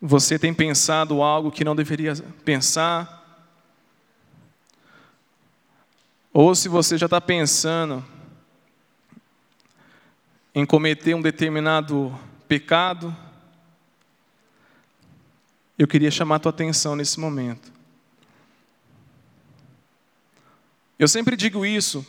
você 0.00 0.38
tem 0.38 0.54
pensado 0.54 1.20
algo 1.20 1.50
que 1.50 1.64
não 1.64 1.74
deveria 1.74 2.14
pensar, 2.44 3.20
ou 6.32 6.54
se 6.54 6.68
você 6.68 6.96
já 6.96 7.06
está 7.06 7.20
pensando 7.20 8.04
em 10.54 10.64
cometer 10.64 11.14
um 11.14 11.22
determinado 11.22 12.16
pecado, 12.46 13.14
eu 15.76 15.88
queria 15.88 16.12
chamar 16.12 16.36
a 16.36 16.38
tua 16.38 16.50
atenção 16.50 16.94
nesse 16.94 17.18
momento. 17.18 17.81
Eu 21.02 21.08
sempre 21.08 21.36
digo 21.36 21.66
isso. 21.66 22.06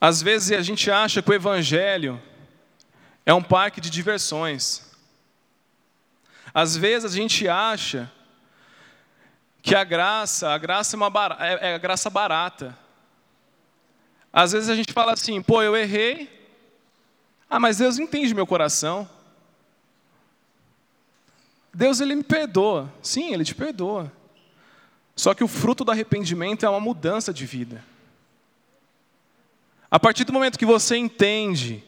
Às 0.00 0.20
vezes 0.20 0.50
a 0.58 0.60
gente 0.60 0.90
acha 0.90 1.22
que 1.22 1.30
o 1.30 1.34
Evangelho 1.34 2.20
é 3.24 3.32
um 3.32 3.40
parque 3.40 3.80
de 3.80 3.88
diversões. 3.88 4.90
Às 6.52 6.76
vezes 6.76 7.12
a 7.12 7.16
gente 7.16 7.46
acha 7.46 8.10
que 9.62 9.76
a 9.76 9.84
graça, 9.84 10.50
a 10.50 10.58
graça 10.58 10.96
é, 10.96 10.98
uma 10.98 11.08
bar... 11.08 11.36
é, 11.38 11.70
é 11.70 11.74
a 11.76 11.78
graça 11.78 12.10
barata. 12.10 12.76
Às 14.32 14.50
vezes 14.50 14.68
a 14.68 14.74
gente 14.74 14.92
fala 14.92 15.12
assim, 15.12 15.40
pô, 15.40 15.62
eu 15.62 15.76
errei. 15.76 16.28
Ah, 17.48 17.60
mas 17.60 17.78
Deus 17.78 18.00
entende 18.00 18.34
meu 18.34 18.48
coração. 18.48 19.08
Deus 21.72 22.00
ele 22.00 22.16
me 22.16 22.24
perdoa. 22.24 22.92
Sim, 23.00 23.32
ele 23.32 23.44
te 23.44 23.54
perdoa. 23.54 24.10
Só 25.14 25.34
que 25.34 25.44
o 25.44 25.48
fruto 25.48 25.84
do 25.84 25.90
arrependimento 25.90 26.64
é 26.64 26.68
uma 26.68 26.80
mudança 26.80 27.32
de 27.32 27.44
vida. 27.46 27.84
A 29.90 30.00
partir 30.00 30.24
do 30.24 30.32
momento 30.32 30.58
que 30.58 30.66
você 30.66 30.96
entende 30.96 31.84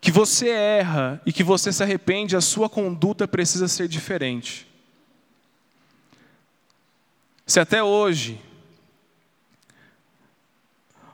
que 0.00 0.10
você 0.10 0.50
erra 0.50 1.20
e 1.24 1.32
que 1.32 1.42
você 1.42 1.72
se 1.72 1.82
arrepende, 1.82 2.36
a 2.36 2.40
sua 2.42 2.68
conduta 2.68 3.26
precisa 3.26 3.66
ser 3.66 3.88
diferente. 3.88 4.66
Se 7.46 7.58
até 7.58 7.82
hoje 7.82 8.38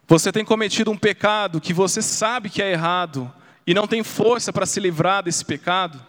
você 0.08 0.32
tem 0.32 0.44
cometido 0.44 0.90
um 0.90 0.98
pecado 0.98 1.60
que 1.60 1.72
você 1.72 2.02
sabe 2.02 2.50
que 2.50 2.60
é 2.60 2.72
errado 2.72 3.32
e 3.64 3.72
não 3.72 3.86
tem 3.86 4.02
força 4.02 4.52
para 4.52 4.66
se 4.66 4.80
livrar 4.80 5.22
desse 5.22 5.44
pecado, 5.44 6.04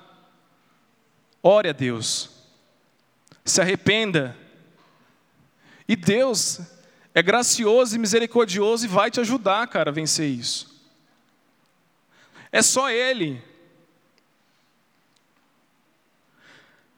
Ore 1.44 1.70
a 1.70 1.74
Deus. 1.74 2.30
Se 3.44 3.62
arrependa. 3.62 4.38
E 5.88 5.96
Deus 5.96 6.60
é 7.14 7.22
gracioso 7.22 7.96
e 7.96 8.00
misericordioso 8.00 8.86
e 8.86 8.88
vai 8.88 9.12
te 9.12 9.20
ajudar, 9.20 9.68
cara, 9.68 9.90
a 9.90 9.94
vencer 9.94 10.30
isso. 10.30 10.72
É 12.52 12.62
só 12.62 12.90
Ele. 12.90 13.42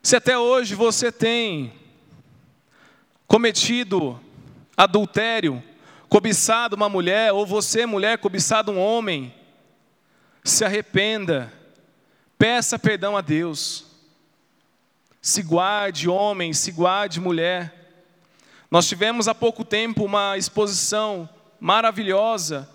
Se 0.02 0.16
até 0.16 0.38
hoje 0.38 0.76
você 0.76 1.12
tem 1.12 1.74
cometido 3.26 4.20
adultério, 4.76 5.64
cobiçado 6.10 6.76
uma 6.76 6.90
mulher, 6.90 7.32
ou 7.32 7.46
você, 7.46 7.86
mulher, 7.86 8.18
cobiçado 8.18 8.72
um 8.72 8.78
homem, 8.78 9.34
se 10.44 10.66
arrependa, 10.66 11.52
peça 12.38 12.78
perdão 12.78 13.16
a 13.16 13.22
Deus. 13.22 13.93
Se 15.26 15.42
guarde, 15.42 16.10
homem, 16.10 16.52
se 16.52 16.70
guarde, 16.70 17.18
mulher. 17.18 17.74
Nós 18.70 18.86
tivemos 18.90 19.26
há 19.26 19.34
pouco 19.34 19.64
tempo 19.64 20.04
uma 20.04 20.38
exposição 20.38 21.30
maravilhosa 21.62 22.70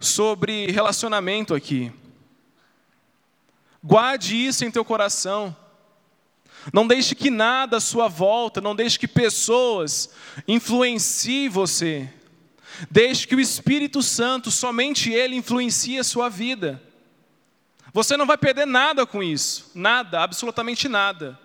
sobre 0.00 0.70
relacionamento 0.70 1.54
aqui. 1.54 1.92
Guarde 3.84 4.34
isso 4.34 4.64
em 4.64 4.70
teu 4.70 4.82
coração. 4.82 5.54
Não 6.72 6.86
deixe 6.86 7.14
que 7.14 7.28
nada 7.28 7.76
à 7.76 7.80
sua 7.80 8.08
volta, 8.08 8.58
não 8.58 8.74
deixe 8.74 8.98
que 8.98 9.06
pessoas 9.06 10.08
influenciem 10.48 11.50
você. 11.50 12.10
Deixe 12.90 13.26
que 13.26 13.36
o 13.36 13.40
Espírito 13.40 14.02
Santo, 14.02 14.50
somente 14.50 15.12
Ele, 15.12 15.36
influencie 15.36 15.98
a 15.98 16.04
sua 16.04 16.30
vida. 16.30 16.82
Você 17.92 18.16
não 18.16 18.26
vai 18.26 18.38
perder 18.38 18.66
nada 18.66 19.06
com 19.06 19.22
isso, 19.22 19.70
nada, 19.74 20.20
absolutamente 20.20 20.88
nada. 20.88 21.38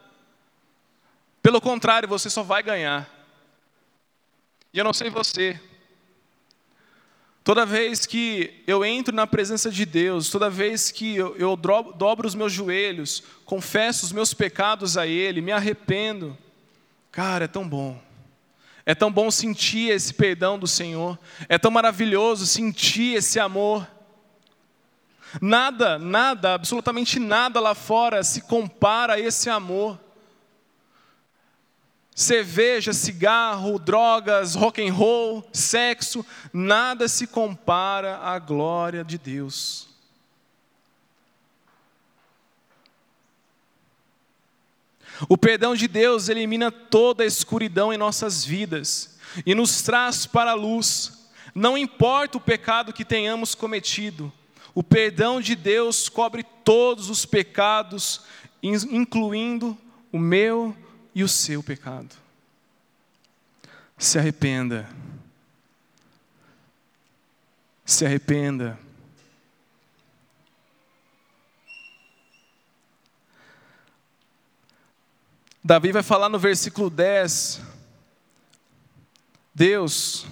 Pelo 1.42 1.60
contrário, 1.60 2.08
você 2.08 2.30
só 2.30 2.44
vai 2.44 2.64
ganhar. 2.64 3.10
E 4.74 4.78
eu 4.78 4.84
não 4.84 4.94
sei 4.94 5.10
você. 5.10 5.60
Toda 7.44 7.66
vez 7.66 8.06
que 8.06 8.62
eu 8.68 8.84
entro 8.84 9.16
na 9.16 9.26
presença 9.26 9.72
de 9.72 9.86
Deus, 9.86 10.30
toda 10.30 10.50
vez 10.50 10.92
que 10.92 11.16
eu, 11.16 11.36
eu 11.38 11.56
dobro 11.56 12.28
os 12.28 12.36
meus 12.36 12.52
joelhos, 12.52 13.24
confesso 13.46 14.06
os 14.06 14.12
meus 14.12 14.34
pecados 14.34 14.98
a 14.98 15.08
Ele, 15.08 15.40
me 15.40 15.54
arrependo, 15.54 16.38
cara, 17.10 17.46
é 17.46 17.48
tão 17.48 17.68
bom. 17.68 18.02
É 18.86 18.94
tão 18.94 19.12
bom 19.12 19.32
sentir 19.32 19.92
esse 19.92 20.14
perdão 20.14 20.60
do 20.60 20.68
Senhor. 20.68 21.18
É 21.48 21.58
tão 21.58 21.72
maravilhoso 21.72 22.46
sentir 22.46 23.16
esse 23.16 23.40
amor. 23.40 23.88
Nada, 25.42 26.00
nada, 26.00 26.54
absolutamente 26.54 27.20
nada 27.20 27.60
lá 27.60 27.76
fora 27.76 28.24
se 28.24 28.42
compara 28.42 29.14
a 29.14 29.20
esse 29.20 29.50
amor. 29.50 30.00
Cerveja, 32.16 32.94
cigarro, 32.94 33.78
drogas, 33.78 34.56
rock 34.56 34.82
and 34.82 34.92
roll, 34.92 35.48
sexo, 35.54 36.26
nada 36.52 37.08
se 37.08 37.28
compara 37.28 38.18
à 38.18 38.40
glória 38.40 39.04
de 39.04 39.18
Deus. 39.18 39.88
O 45.28 45.38
perdão 45.38 45.76
de 45.76 45.88
Deus 45.88 46.30
elimina 46.30 46.72
toda 46.72 47.24
a 47.24 47.28
escuridão 47.28 47.92
em 47.92 47.98
nossas 47.98 48.44
vidas 48.44 49.18
e 49.46 49.56
nos 49.56 49.82
traz 49.82 50.26
para 50.26 50.52
a 50.52 50.56
luz. 50.56 51.30
Não 51.56 51.78
importa 51.78 52.38
o 52.38 52.42
pecado 52.42 52.94
que 52.94 53.04
tenhamos 53.04 53.56
cometido, 53.56 54.32
o 54.78 54.84
perdão 54.84 55.42
de 55.42 55.56
Deus 55.56 56.08
cobre 56.08 56.44
todos 56.44 57.10
os 57.10 57.26
pecados 57.26 58.22
incluindo 58.62 59.76
o 60.12 60.20
meu 60.20 60.78
e 61.16 61.24
o 61.24 61.28
seu 61.28 61.64
pecado. 61.64 62.16
Se 63.98 64.20
arrependa. 64.20 64.88
Se 67.84 68.06
arrependa. 68.06 68.78
Davi 75.64 75.92
vai 75.92 76.04
falar 76.04 76.30
no 76.30 76.38
versículo 76.38 76.92
10: 76.92 77.62
Deus, 79.56 80.28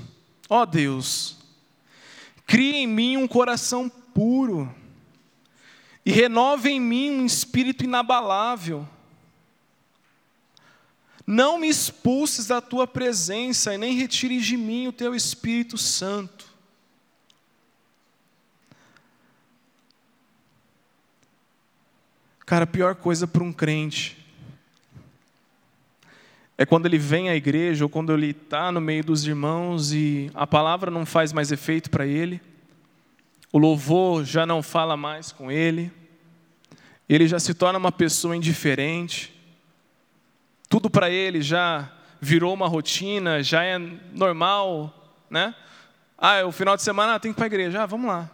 ó 0.48 0.68
Deus, 0.68 1.36
crie 2.46 2.76
em 2.76 2.86
mim 2.86 3.18
um 3.18 3.28
coração 3.28 3.92
puro 4.16 4.74
e 6.06 6.12
renove 6.12 6.70
em 6.70 6.80
mim 6.80 7.12
um 7.12 7.26
espírito 7.26 7.84
inabalável. 7.84 8.88
Não 11.28 11.60
me 11.60 11.68
expulses 11.68 12.48
da 12.48 12.62
tua 12.62 12.88
presença 12.88 13.74
e 13.74 13.78
nem 13.78 13.96
retires 13.96 14.46
de 14.46 14.56
mim 14.56 14.88
o 14.88 14.94
teu 14.94 15.14
Espírito 15.14 15.78
Santo. 15.78 16.46
Cara, 22.46 22.64
a 22.64 22.68
pior 22.68 22.96
coisa 22.96 23.28
para 23.28 23.44
um 23.44 23.52
crente 23.52 24.24
é 26.58 26.66
quando 26.66 26.86
ele 26.86 27.00
vem 27.00 27.28
à 27.28 27.36
igreja 27.36 27.84
ou 27.84 27.90
quando 27.90 28.14
ele 28.14 28.30
está 28.30 28.72
no 28.72 28.80
meio 28.80 29.04
dos 29.04 29.26
irmãos 29.26 29.92
e 29.92 30.30
a 30.36 30.46
palavra 30.46 30.92
não 30.92 31.06
faz 31.06 31.34
mais 31.34 31.52
efeito 31.52 31.90
para 31.90 32.06
ele 32.06 32.40
o 33.56 33.58
louvor 33.58 34.26
já 34.26 34.46
não 34.46 34.62
fala 34.62 34.98
mais 34.98 35.32
com 35.32 35.50
ele, 35.50 35.90
ele 37.08 37.26
já 37.26 37.40
se 37.40 37.54
torna 37.54 37.80
uma 37.80 37.90
pessoa 37.90 38.36
indiferente, 38.36 39.34
tudo 40.68 40.90
para 40.90 41.10
ele 41.10 41.42
já 41.42 41.90
virou 42.20 42.54
uma 42.54 42.68
rotina, 42.68 43.42
já 43.42 43.64
é 43.64 43.78
normal, 43.80 44.94
né? 45.30 45.56
Ah, 46.18 46.36
é 46.36 46.44
o 46.44 46.52
final 46.52 46.76
de 46.76 46.84
semana 46.84 47.16
ah, 47.16 47.20
tem 47.20 47.32
que 47.32 47.36
ir 47.36 47.38
para 47.38 47.46
a 47.46 47.48
igreja, 47.48 47.84
ah, 47.84 47.86
vamos 47.86 48.10
lá. 48.10 48.30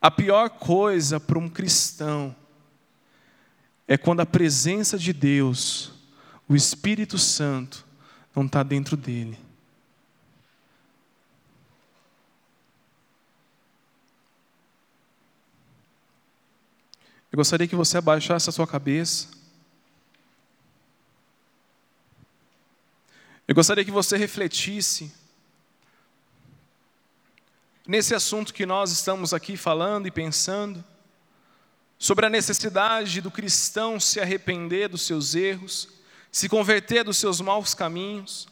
A 0.00 0.10
pior 0.10 0.48
coisa 0.48 1.20
para 1.20 1.38
um 1.38 1.50
cristão 1.50 2.34
é 3.86 3.98
quando 3.98 4.20
a 4.20 4.26
presença 4.26 4.96
de 4.96 5.12
Deus, 5.12 5.92
o 6.48 6.56
Espírito 6.56 7.18
Santo, 7.18 7.84
não 8.34 8.46
está 8.46 8.62
dentro 8.62 8.96
dele. 8.96 9.38
Eu 17.32 17.38
gostaria 17.38 17.66
que 17.66 17.74
você 17.74 17.96
abaixasse 17.96 18.50
a 18.50 18.52
sua 18.52 18.66
cabeça. 18.66 19.28
Eu 23.48 23.54
gostaria 23.54 23.82
que 23.82 23.90
você 23.90 24.18
refletisse 24.18 25.10
nesse 27.86 28.14
assunto 28.14 28.52
que 28.52 28.66
nós 28.66 28.92
estamos 28.92 29.32
aqui 29.32 29.56
falando 29.56 30.06
e 30.06 30.10
pensando, 30.10 30.84
sobre 31.98 32.26
a 32.26 32.30
necessidade 32.30 33.22
do 33.22 33.30
cristão 33.30 33.98
se 33.98 34.20
arrepender 34.20 34.88
dos 34.88 35.02
seus 35.02 35.34
erros, 35.34 35.88
se 36.30 36.50
converter 36.50 37.02
dos 37.02 37.16
seus 37.16 37.40
maus 37.40 37.72
caminhos, 37.74 38.46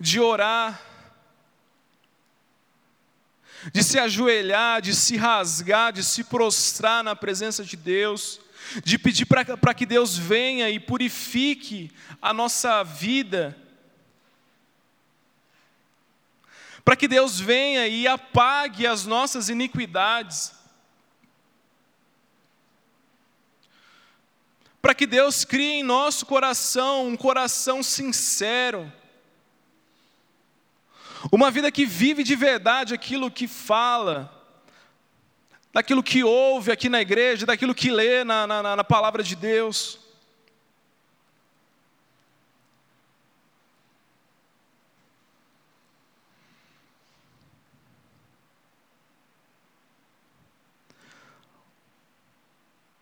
de 0.00 0.18
orar 0.18 0.91
de 3.70 3.82
se 3.84 3.98
ajoelhar, 3.98 4.80
de 4.80 4.94
se 4.94 5.16
rasgar, 5.16 5.92
de 5.92 6.02
se 6.02 6.24
prostrar 6.24 7.04
na 7.04 7.14
presença 7.14 7.64
de 7.64 7.76
Deus, 7.76 8.40
de 8.82 8.98
pedir 8.98 9.26
para 9.26 9.74
que 9.74 9.86
Deus 9.86 10.16
venha 10.16 10.70
e 10.70 10.80
purifique 10.80 11.92
a 12.20 12.32
nossa 12.32 12.82
vida, 12.82 13.56
para 16.84 16.96
que 16.96 17.06
Deus 17.06 17.38
venha 17.38 17.86
e 17.86 18.08
apague 18.08 18.86
as 18.86 19.04
nossas 19.04 19.48
iniquidades, 19.48 20.52
para 24.80 24.94
que 24.94 25.06
Deus 25.06 25.44
crie 25.44 25.80
em 25.80 25.82
nosso 25.84 26.26
coração 26.26 27.06
um 27.06 27.16
coração 27.16 27.84
sincero, 27.84 28.92
uma 31.30 31.50
vida 31.50 31.70
que 31.70 31.84
vive 31.84 32.24
de 32.24 32.34
verdade 32.34 32.94
aquilo 32.94 33.30
que 33.30 33.46
fala, 33.46 34.32
daquilo 35.72 36.02
que 36.02 36.24
ouve 36.24 36.72
aqui 36.72 36.88
na 36.88 37.00
igreja, 37.00 37.46
daquilo 37.46 37.74
que 37.74 37.90
lê 37.90 38.24
na, 38.24 38.46
na, 38.46 38.76
na 38.76 38.84
palavra 38.84 39.22
de 39.22 39.36
Deus. 39.36 40.00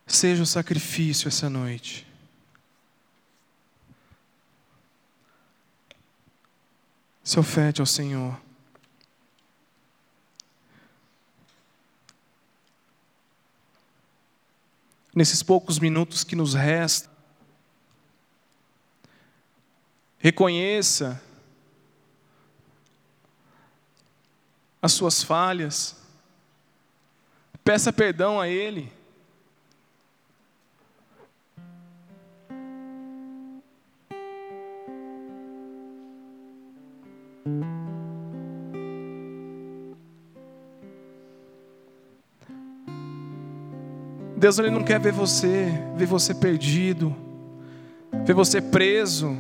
Seja 0.07 0.43
o 0.43 0.47
sacrifício 0.47 1.29
essa 1.29 1.49
noite. 1.49 2.10
Se 7.31 7.39
oferte 7.39 7.81
ao 7.81 7.87
Senhor. 7.87 8.37
Nesses 15.15 15.41
poucos 15.41 15.79
minutos 15.79 16.25
que 16.25 16.35
nos 16.35 16.55
restam, 16.55 17.09
reconheça 20.19 21.23
as 24.83 24.91
suas 24.91 25.23
falhas, 25.23 25.95
peça 27.63 27.93
perdão 27.93 28.41
a 28.41 28.49
Ele. 28.49 28.93
Deus 44.37 44.59
ele 44.59 44.71
não 44.71 44.83
quer 44.83 44.99
ver 44.99 45.13
você, 45.13 45.67
ver 45.97 46.07
você 46.07 46.35
perdido, 46.35 47.15
ver 48.25 48.33
você 48.33 48.61
preso 48.61 49.37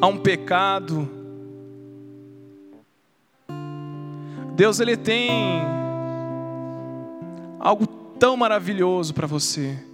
a 0.00 0.06
um 0.06 0.18
pecado. 0.18 1.08
Deus 4.54 4.80
ele 4.80 4.98
tem 4.98 5.62
algo 7.58 7.86
tão 8.18 8.36
maravilhoso 8.36 9.14
para 9.14 9.26
você. 9.26 9.91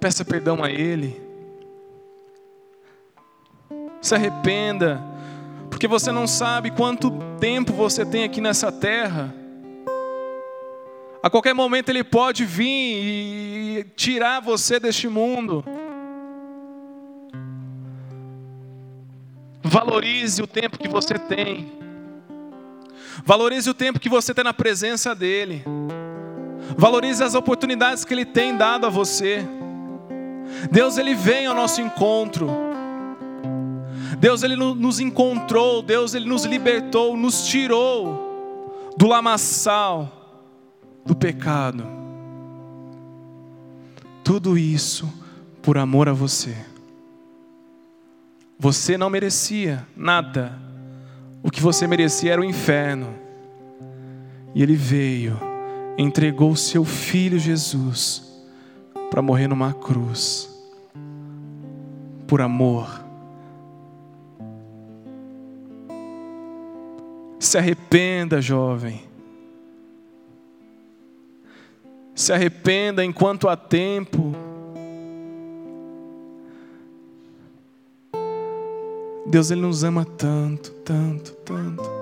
Peça 0.00 0.24
perdão 0.24 0.64
a 0.64 0.70
Ele. 0.70 1.20
Se 4.00 4.14
arrependa 4.14 5.00
porque 5.68 5.86
você 5.86 6.10
não 6.10 6.26
sabe 6.26 6.70
quanto 6.70 7.10
tempo 7.38 7.72
você 7.72 8.04
tem 8.04 8.24
aqui 8.24 8.40
nessa 8.40 8.72
terra. 8.72 9.34
A 11.22 11.30
qualquer 11.30 11.54
momento 11.54 11.90
Ele 11.90 12.02
pode 12.02 12.44
vir 12.44 12.66
e 12.66 13.84
tirar 13.96 14.40
você 14.40 14.80
deste 14.80 15.08
mundo. 15.08 15.64
Valorize 19.62 20.42
o 20.42 20.46
tempo 20.46 20.78
que 20.78 20.88
você 20.88 21.18
tem. 21.18 21.72
Valorize 23.24 23.68
o 23.68 23.74
tempo 23.74 24.00
que 24.00 24.08
você 24.08 24.34
tem 24.34 24.44
na 24.44 24.52
presença 24.54 25.14
dEle. 25.14 25.62
Valorize 26.76 27.22
as 27.22 27.34
oportunidades 27.34 28.04
que 28.04 28.12
Ele 28.12 28.24
tem 28.24 28.56
dado 28.56 28.86
a 28.86 28.90
você. 28.90 29.46
Deus, 30.70 30.98
Ele 30.98 31.14
vem 31.14 31.46
ao 31.46 31.54
nosso 31.54 31.80
encontro. 31.80 32.70
Deus 34.20 34.42
ele 34.42 34.54
nos 34.54 35.00
encontrou, 35.00 35.80
Deus 35.80 36.14
ele 36.14 36.28
nos 36.28 36.44
libertou, 36.44 37.16
nos 37.16 37.46
tirou 37.46 38.92
do 38.96 39.06
lamaçal 39.06 40.42
do 41.06 41.16
pecado. 41.16 41.84
Tudo 44.22 44.58
isso 44.58 45.10
por 45.62 45.78
amor 45.78 46.06
a 46.06 46.12
você. 46.12 46.54
Você 48.58 48.98
não 48.98 49.08
merecia 49.08 49.86
nada. 49.96 50.52
O 51.42 51.50
que 51.50 51.62
você 51.62 51.86
merecia 51.86 52.32
era 52.32 52.42
o 52.42 52.44
inferno. 52.44 53.14
E 54.54 54.62
ele 54.62 54.76
veio, 54.76 55.40
entregou 55.96 56.50
o 56.50 56.56
seu 56.56 56.84
filho 56.84 57.38
Jesus 57.38 58.29
para 59.10 59.20
morrer 59.20 59.48
numa 59.48 59.74
cruz 59.74 60.48
por 62.30 62.40
amor. 62.40 62.88
Se 67.40 67.58
arrependa, 67.58 68.40
jovem. 68.40 69.02
Se 72.14 72.32
arrependa 72.32 73.04
enquanto 73.04 73.48
há 73.48 73.56
tempo. 73.56 74.32
Deus 79.26 79.50
ele 79.50 79.62
nos 79.62 79.82
ama 79.82 80.04
tanto, 80.04 80.70
tanto, 80.84 81.32
tanto. 81.44 81.99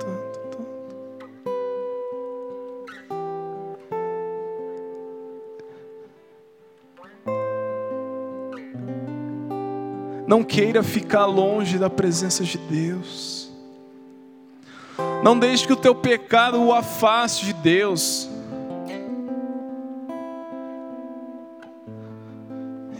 Não 10.28 10.44
queira 10.44 10.82
ficar 10.82 11.24
longe 11.24 11.78
da 11.78 11.88
presença 11.88 12.44
de 12.44 12.58
Deus. 12.58 13.50
Não 15.24 15.38
deixe 15.38 15.66
que 15.66 15.72
o 15.72 15.76
teu 15.76 15.94
pecado 15.94 16.62
o 16.62 16.70
afaste 16.70 17.46
de 17.46 17.54
Deus. 17.54 18.28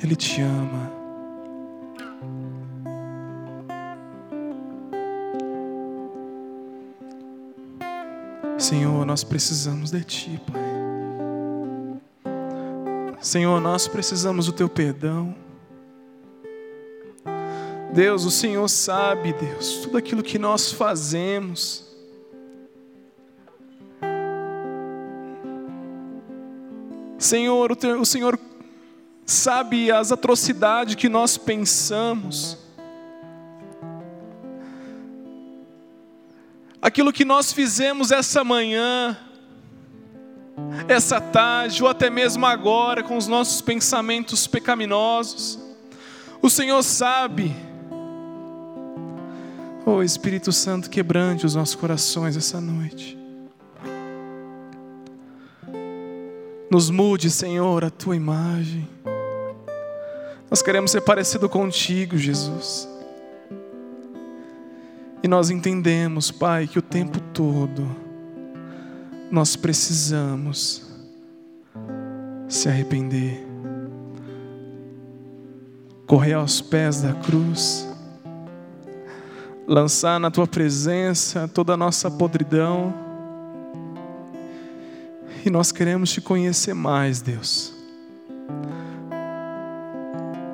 Ele 0.03 0.17
te 0.17 0.41
ama. 0.41 0.91
Senhor, 8.57 9.05
nós 9.05 9.23
precisamos 9.23 9.91
de 9.91 10.03
Ti, 10.03 10.41
Pai. 10.51 10.63
Senhor, 13.21 13.61
nós 13.61 13.87
precisamos 13.87 14.47
do 14.47 14.53
Teu 14.53 14.69
perdão. 14.69 15.48
Deus, 17.99 18.25
o 18.25 18.31
Senhor 18.31 18.69
sabe, 18.69 19.33
Deus, 19.33 19.79
tudo 19.79 19.99
aquilo 19.99 20.23
que 20.23 20.39
nós 20.39 20.71
fazemos. 20.71 21.85
Senhor, 27.19 27.77
o 28.01 28.05
Senhor 28.07 28.39
sabe 29.27 29.91
as 29.91 30.13
atrocidades 30.13 30.95
que 30.95 31.09
nós 31.09 31.37
pensamos, 31.37 32.57
aquilo 36.81 37.13
que 37.13 37.25
nós 37.25 37.53
fizemos 37.53 38.13
essa 38.13 38.45
manhã, 38.45 39.19
essa 40.87 41.21
tarde, 41.21 41.83
ou 41.83 41.89
até 41.89 42.09
mesmo 42.09 42.47
agora, 42.47 43.03
com 43.03 43.17
os 43.17 43.27
nossos 43.27 43.61
pensamentos 43.61 44.47
pecaminosos, 44.47 45.59
o 46.41 46.49
Senhor 46.49 46.81
sabe. 46.85 47.67
Oh 49.99 50.03
Espírito 50.05 50.53
Santo, 50.53 50.89
quebrante 50.89 51.45
os 51.45 51.57
nossos 51.57 51.75
corações 51.75 52.37
essa 52.37 52.61
noite. 52.61 53.19
Nos 56.71 56.89
mude, 56.89 57.29
Senhor, 57.29 57.85
a 57.85 57.91
tua 57.91 58.15
imagem. 58.15 58.89
Nós 60.49 60.63
queremos 60.63 60.93
ser 60.93 61.01
parecido 61.01 61.49
contigo, 61.49 62.17
Jesus. 62.17 62.89
E 65.21 65.27
nós 65.27 65.51
entendemos, 65.51 66.31
Pai, 66.31 66.69
que 66.69 66.79
o 66.79 66.83
tempo 66.83 67.19
todo 67.35 67.91
nós 69.33 69.57
precisamos 69.57 70.87
se 72.49 72.69
arrepender, 72.69 73.45
correr 76.07 76.35
aos 76.35 76.61
pés 76.61 77.03
da 77.03 77.15
cruz, 77.15 77.88
lançar 79.69 80.19
na 80.19 80.31
tua 80.31 80.47
presença 80.47 81.47
toda 81.47 81.75
a 81.75 81.77
nossa 81.77 82.11
podridão. 82.11 82.95
E 85.45 85.51
nós 85.51 85.71
queremos 85.71 86.11
te 86.11 86.21
conhecer 86.21 86.75
mais, 86.75 87.21
Deus 87.21 87.79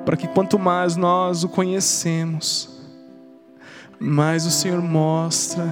para 0.05 0.15
que 0.15 0.27
quanto 0.27 0.59
mais 0.59 0.95
nós 0.95 1.43
o 1.43 1.49
conhecemos, 1.49 2.69
mais 3.99 4.45
o 4.45 4.51
Senhor 4.51 4.81
mostra 4.81 5.65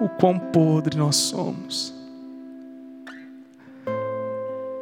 o 0.00 0.08
quão 0.08 0.36
podre 0.38 0.98
nós 0.98 1.14
somos. 1.14 1.94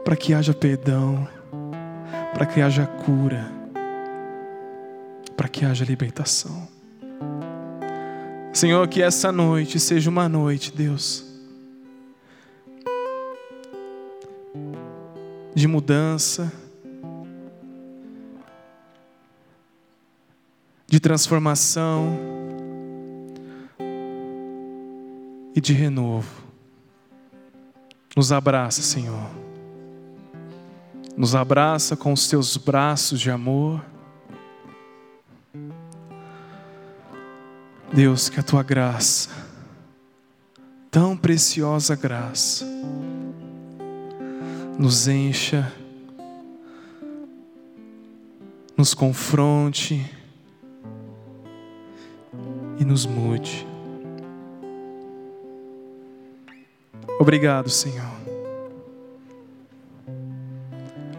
Para 0.03 0.17
que 0.17 0.33
haja 0.33 0.55
perdão, 0.55 1.29
para 2.33 2.47
que 2.47 2.61
haja 2.61 2.87
cura, 2.87 3.51
para 5.37 5.49
que 5.49 5.65
haja 5.65 5.85
libertação. 5.85 6.66
Senhor, 8.57 8.89
que 8.89 9.03
essa 9.03 9.31
noite 9.31 9.79
seja 9.79 10.09
uma 10.09 10.29
noite, 10.29 10.73
Deus, 10.73 11.25
de 15.55 15.67
mudança 15.69 16.53
de 20.87 21.01
transformação 21.01 22.17
e 25.55 25.61
de 25.61 25.73
renovo. 25.73 26.45
Nos 28.17 28.33
abraça, 28.33 28.81
Senhor. 28.81 29.29
Nos 31.17 31.35
abraça 31.35 31.97
com 31.97 32.13
os 32.13 32.29
teus 32.29 32.57
braços 32.57 33.21
de 33.21 33.31
amor. 33.31 33.85
Deus, 37.97 38.29
que 38.29 38.39
a 38.39 38.43
tua 38.43 38.63
graça, 38.63 39.31
tão 40.91 41.17
preciosa 41.17 41.97
graça, 41.97 42.67
nos 44.79 45.09
encha, 45.09 45.73
nos 48.77 48.93
confronte, 48.93 50.05
e 52.79 52.85
nos 52.85 53.07
mude. 53.07 53.67
Obrigado, 57.19 57.71
Senhor. 57.71 58.13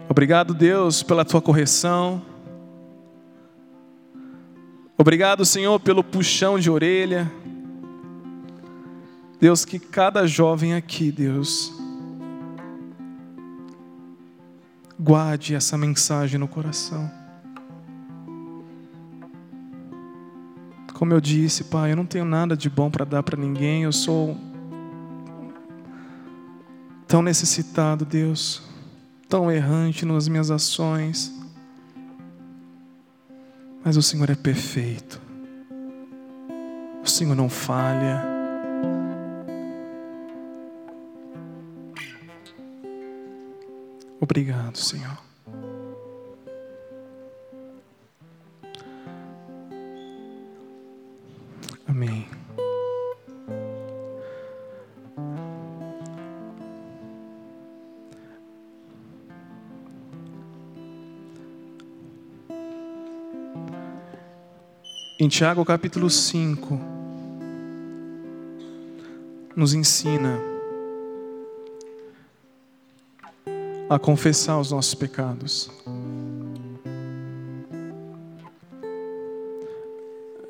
Obrigado, 0.08 0.54
Deus, 0.54 1.02
pela 1.02 1.24
tua 1.24 1.42
correção. 1.42 2.22
Obrigado, 5.08 5.42
Senhor, 5.42 5.80
pelo 5.80 6.04
puxão 6.04 6.58
de 6.58 6.70
orelha. 6.70 7.32
Deus, 9.40 9.64
que 9.64 9.78
cada 9.78 10.26
jovem 10.26 10.74
aqui, 10.74 11.10
Deus, 11.10 11.72
guarde 15.00 15.54
essa 15.54 15.78
mensagem 15.78 16.38
no 16.38 16.46
coração. 16.46 17.10
Como 20.92 21.14
eu 21.14 21.22
disse, 21.22 21.64
Pai, 21.64 21.92
eu 21.92 21.96
não 21.96 22.04
tenho 22.04 22.26
nada 22.26 22.54
de 22.54 22.68
bom 22.68 22.90
para 22.90 23.06
dar 23.06 23.22
para 23.22 23.40
ninguém, 23.40 23.84
eu 23.84 23.92
sou 23.92 24.36
tão 27.06 27.22
necessitado, 27.22 28.04
Deus, 28.04 28.60
tão 29.26 29.50
errante 29.50 30.04
nas 30.04 30.28
minhas 30.28 30.50
ações. 30.50 31.37
Mas 33.84 33.96
o 33.96 34.02
Senhor 34.02 34.28
é 34.30 34.34
perfeito, 34.34 35.20
o 37.02 37.06
Senhor 37.08 37.34
não 37.34 37.48
falha. 37.48 38.22
Obrigado, 44.20 44.76
Senhor. 44.76 45.27
Em 65.28 65.30
Tiago 65.30 65.62
capítulo 65.62 66.08
5, 66.08 66.80
nos 69.54 69.74
ensina 69.74 70.40
a 73.90 73.98
confessar 73.98 74.58
os 74.58 74.70
nossos 74.70 74.94
pecados. 74.94 75.70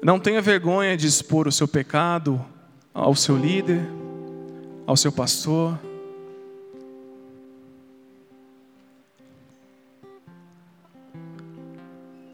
Não 0.01 0.20
tenha 0.20 0.41
vergonha 0.41 0.97
de 0.97 1.09
expor 1.09 1.49
o 1.49 1.53
seu 1.53 1.66
pecado 1.66 2.41
ao 2.95 3.16
seu 3.16 3.37
líder, 3.37 3.85
ao 4.87 4.97
seu 4.97 5.11
pastor. 5.11 5.76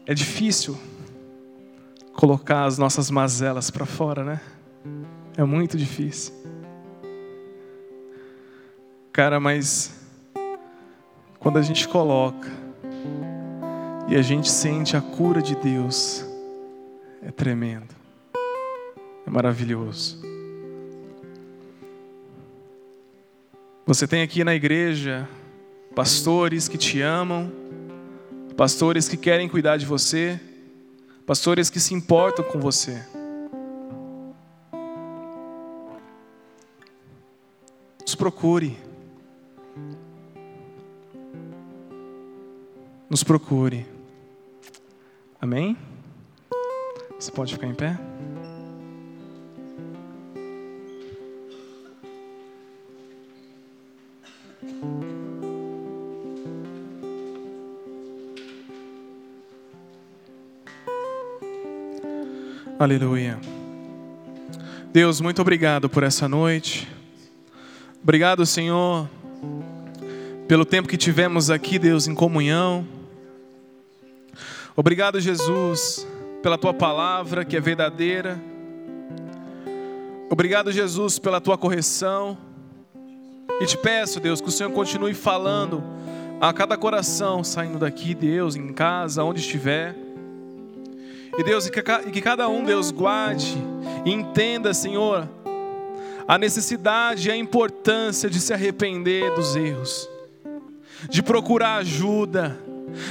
É 0.05 0.13
difícil 0.13 0.77
colocar 2.25 2.65
as 2.65 2.79
nossas 2.79 3.11
mazelas 3.11 3.69
para 3.69 3.85
fora, 3.85 4.23
né? 4.23 4.41
É 5.37 5.43
muito 5.43 5.77
difícil. 5.77 6.33
Cara, 9.13 9.39
mas 9.39 9.93
quando 11.37 11.59
a 11.59 11.61
gente 11.61 11.87
coloca 11.87 12.49
e 14.07 14.15
a 14.15 14.23
gente 14.23 14.49
sente 14.49 14.97
a 14.97 15.01
cura 15.01 15.39
de 15.39 15.55
Deus, 15.55 16.25
é 17.21 17.29
tremendo, 17.29 17.93
é 19.27 19.29
maravilhoso. 19.29 20.19
Você 23.85 24.07
tem 24.07 24.23
aqui 24.23 24.43
na 24.43 24.55
igreja 24.55 25.29
pastores 25.93 26.67
que 26.67 26.75
te 26.79 27.01
amam, 27.01 27.51
pastores 28.57 29.07
que 29.07 29.15
querem 29.15 29.47
cuidar 29.47 29.77
de 29.77 29.85
você, 29.85 30.39
pastores 31.25 31.69
que 31.69 31.79
se 31.79 31.93
importam 31.93 32.45
com 32.45 32.59
você. 32.59 33.03
Nos 38.01 38.15
procure. 38.15 38.77
Nos 43.09 43.23
procure. 43.23 43.85
Amém? 45.41 45.77
Você 47.19 47.31
pode 47.31 47.53
ficar 47.53 47.67
em 47.67 47.73
pé? 47.73 47.97
Aleluia. 62.85 63.39
Deus, 64.93 65.19
muito 65.19 65.41
obrigado 65.41 65.89
por 65.89 66.03
essa 66.03 66.29
noite. 66.29 66.87
Obrigado, 68.03 68.45
Senhor, 68.45 69.09
pelo 70.47 70.63
tempo 70.63 70.87
que 70.87 70.95
tivemos 70.95 71.49
aqui, 71.49 71.79
Deus, 71.79 72.05
em 72.07 72.13
comunhão. 72.13 72.87
Obrigado, 74.75 75.19
Jesus, 75.19 76.05
pela 76.43 76.59
tua 76.59 76.75
palavra 76.75 77.43
que 77.43 77.57
é 77.57 77.59
verdadeira. 77.59 78.39
Obrigado, 80.29 80.71
Jesus, 80.71 81.17
pela 81.17 81.41
tua 81.41 81.57
correção. 81.57 82.37
E 83.59 83.65
te 83.65 83.79
peço, 83.79 84.19
Deus, 84.19 84.39
que 84.39 84.49
o 84.49 84.51
Senhor 84.51 84.71
continue 84.71 85.15
falando 85.15 85.83
a 86.39 86.53
cada 86.53 86.77
coração 86.77 87.43
saindo 87.43 87.79
daqui, 87.79 88.13
Deus, 88.13 88.55
em 88.55 88.71
casa, 88.71 89.23
onde 89.23 89.39
estiver. 89.39 90.04
E 91.37 91.43
Deus, 91.43 91.65
e 91.67 91.71
que 91.71 92.21
cada 92.21 92.47
um, 92.47 92.63
Deus, 92.63 92.91
guarde 92.91 93.57
e 94.05 94.11
entenda, 94.11 94.73
Senhor, 94.73 95.27
a 96.27 96.37
necessidade 96.37 97.27
e 97.27 97.31
a 97.31 97.35
importância 97.35 98.29
de 98.29 98.39
se 98.39 98.53
arrepender 98.53 99.33
dos 99.35 99.55
erros, 99.55 100.09
de 101.09 101.21
procurar 101.21 101.77
ajuda, 101.77 102.57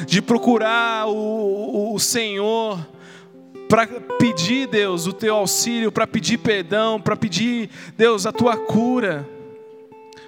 de 0.06 0.22
procurar 0.22 1.06
o, 1.06 1.94
o 1.94 1.98
Senhor, 1.98 2.78
para 3.68 3.86
pedir, 4.18 4.68
Deus, 4.68 5.06
o 5.06 5.12
teu 5.12 5.34
auxílio, 5.34 5.90
para 5.90 6.06
pedir 6.06 6.38
perdão, 6.38 7.00
para 7.00 7.16
pedir, 7.16 7.70
Deus, 7.96 8.26
a 8.26 8.32
tua 8.32 8.56
cura, 8.56 9.28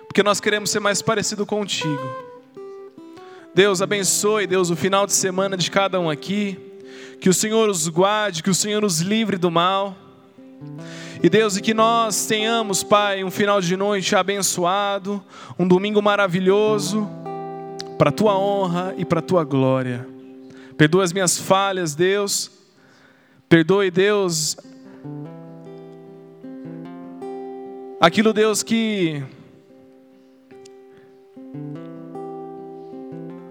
porque 0.06 0.22
nós 0.22 0.40
queremos 0.40 0.70
ser 0.70 0.80
mais 0.80 1.00
parecido 1.00 1.46
contigo. 1.46 2.26
Deus 3.54 3.80
abençoe, 3.80 4.46
Deus, 4.46 4.68
o 4.68 4.76
final 4.76 5.06
de 5.06 5.12
semana 5.12 5.56
de 5.56 5.70
cada 5.70 5.98
um 5.98 6.10
aqui. 6.10 6.65
Que 7.20 7.28
o 7.28 7.34
Senhor 7.34 7.68
os 7.68 7.88
guarde, 7.88 8.42
que 8.42 8.50
o 8.50 8.54
Senhor 8.54 8.84
os 8.84 9.00
livre 9.00 9.36
do 9.36 9.50
mal. 9.50 9.96
E 11.22 11.28
Deus, 11.28 11.56
e 11.56 11.62
que 11.62 11.74
nós 11.74 12.26
tenhamos, 12.26 12.82
Pai, 12.82 13.24
um 13.24 13.30
final 13.30 13.60
de 13.60 13.76
noite 13.76 14.14
abençoado, 14.14 15.22
um 15.58 15.66
domingo 15.66 16.00
maravilhoso, 16.02 17.08
para 17.98 18.10
a 18.10 18.12
tua 18.12 18.38
honra 18.38 18.94
e 18.96 19.04
para 19.04 19.20
a 19.20 19.22
tua 19.22 19.42
glória. 19.44 20.06
Perdoa 20.76 21.04
as 21.04 21.12
minhas 21.12 21.38
falhas, 21.38 21.94
Deus. 21.94 22.50
Perdoe, 23.48 23.90
Deus, 23.90 24.56
aquilo, 28.00 28.32
Deus, 28.32 28.62
que. 28.62 29.22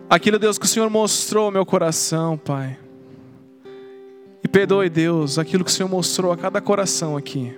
Aquilo, 0.09 0.37
Deus, 0.37 0.57
que 0.57 0.65
o 0.65 0.67
Senhor 0.67 0.89
mostrou 0.89 1.45
ao 1.45 1.51
meu 1.51 1.65
coração, 1.65 2.37
Pai. 2.37 2.77
E 4.45 4.47
perdoe, 4.47 4.91
Deus, 4.91 5.39
aquilo 5.39 5.65
que 5.65 5.71
o 5.71 5.73
Senhor 5.73 5.89
mostrou 5.89 6.31
a 6.31 6.37
cada 6.37 6.61
coração 6.61 7.17
aqui. 7.17 7.51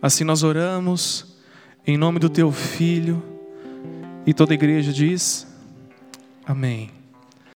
Assim 0.00 0.22
nós 0.22 0.44
oramos, 0.44 1.26
em 1.84 1.96
nome 1.96 2.20
do 2.20 2.30
Teu 2.30 2.52
Filho, 2.52 3.20
e 4.24 4.32
toda 4.32 4.52
a 4.52 4.54
igreja 4.54 4.92
diz: 4.92 5.48
Amém. 6.46 6.99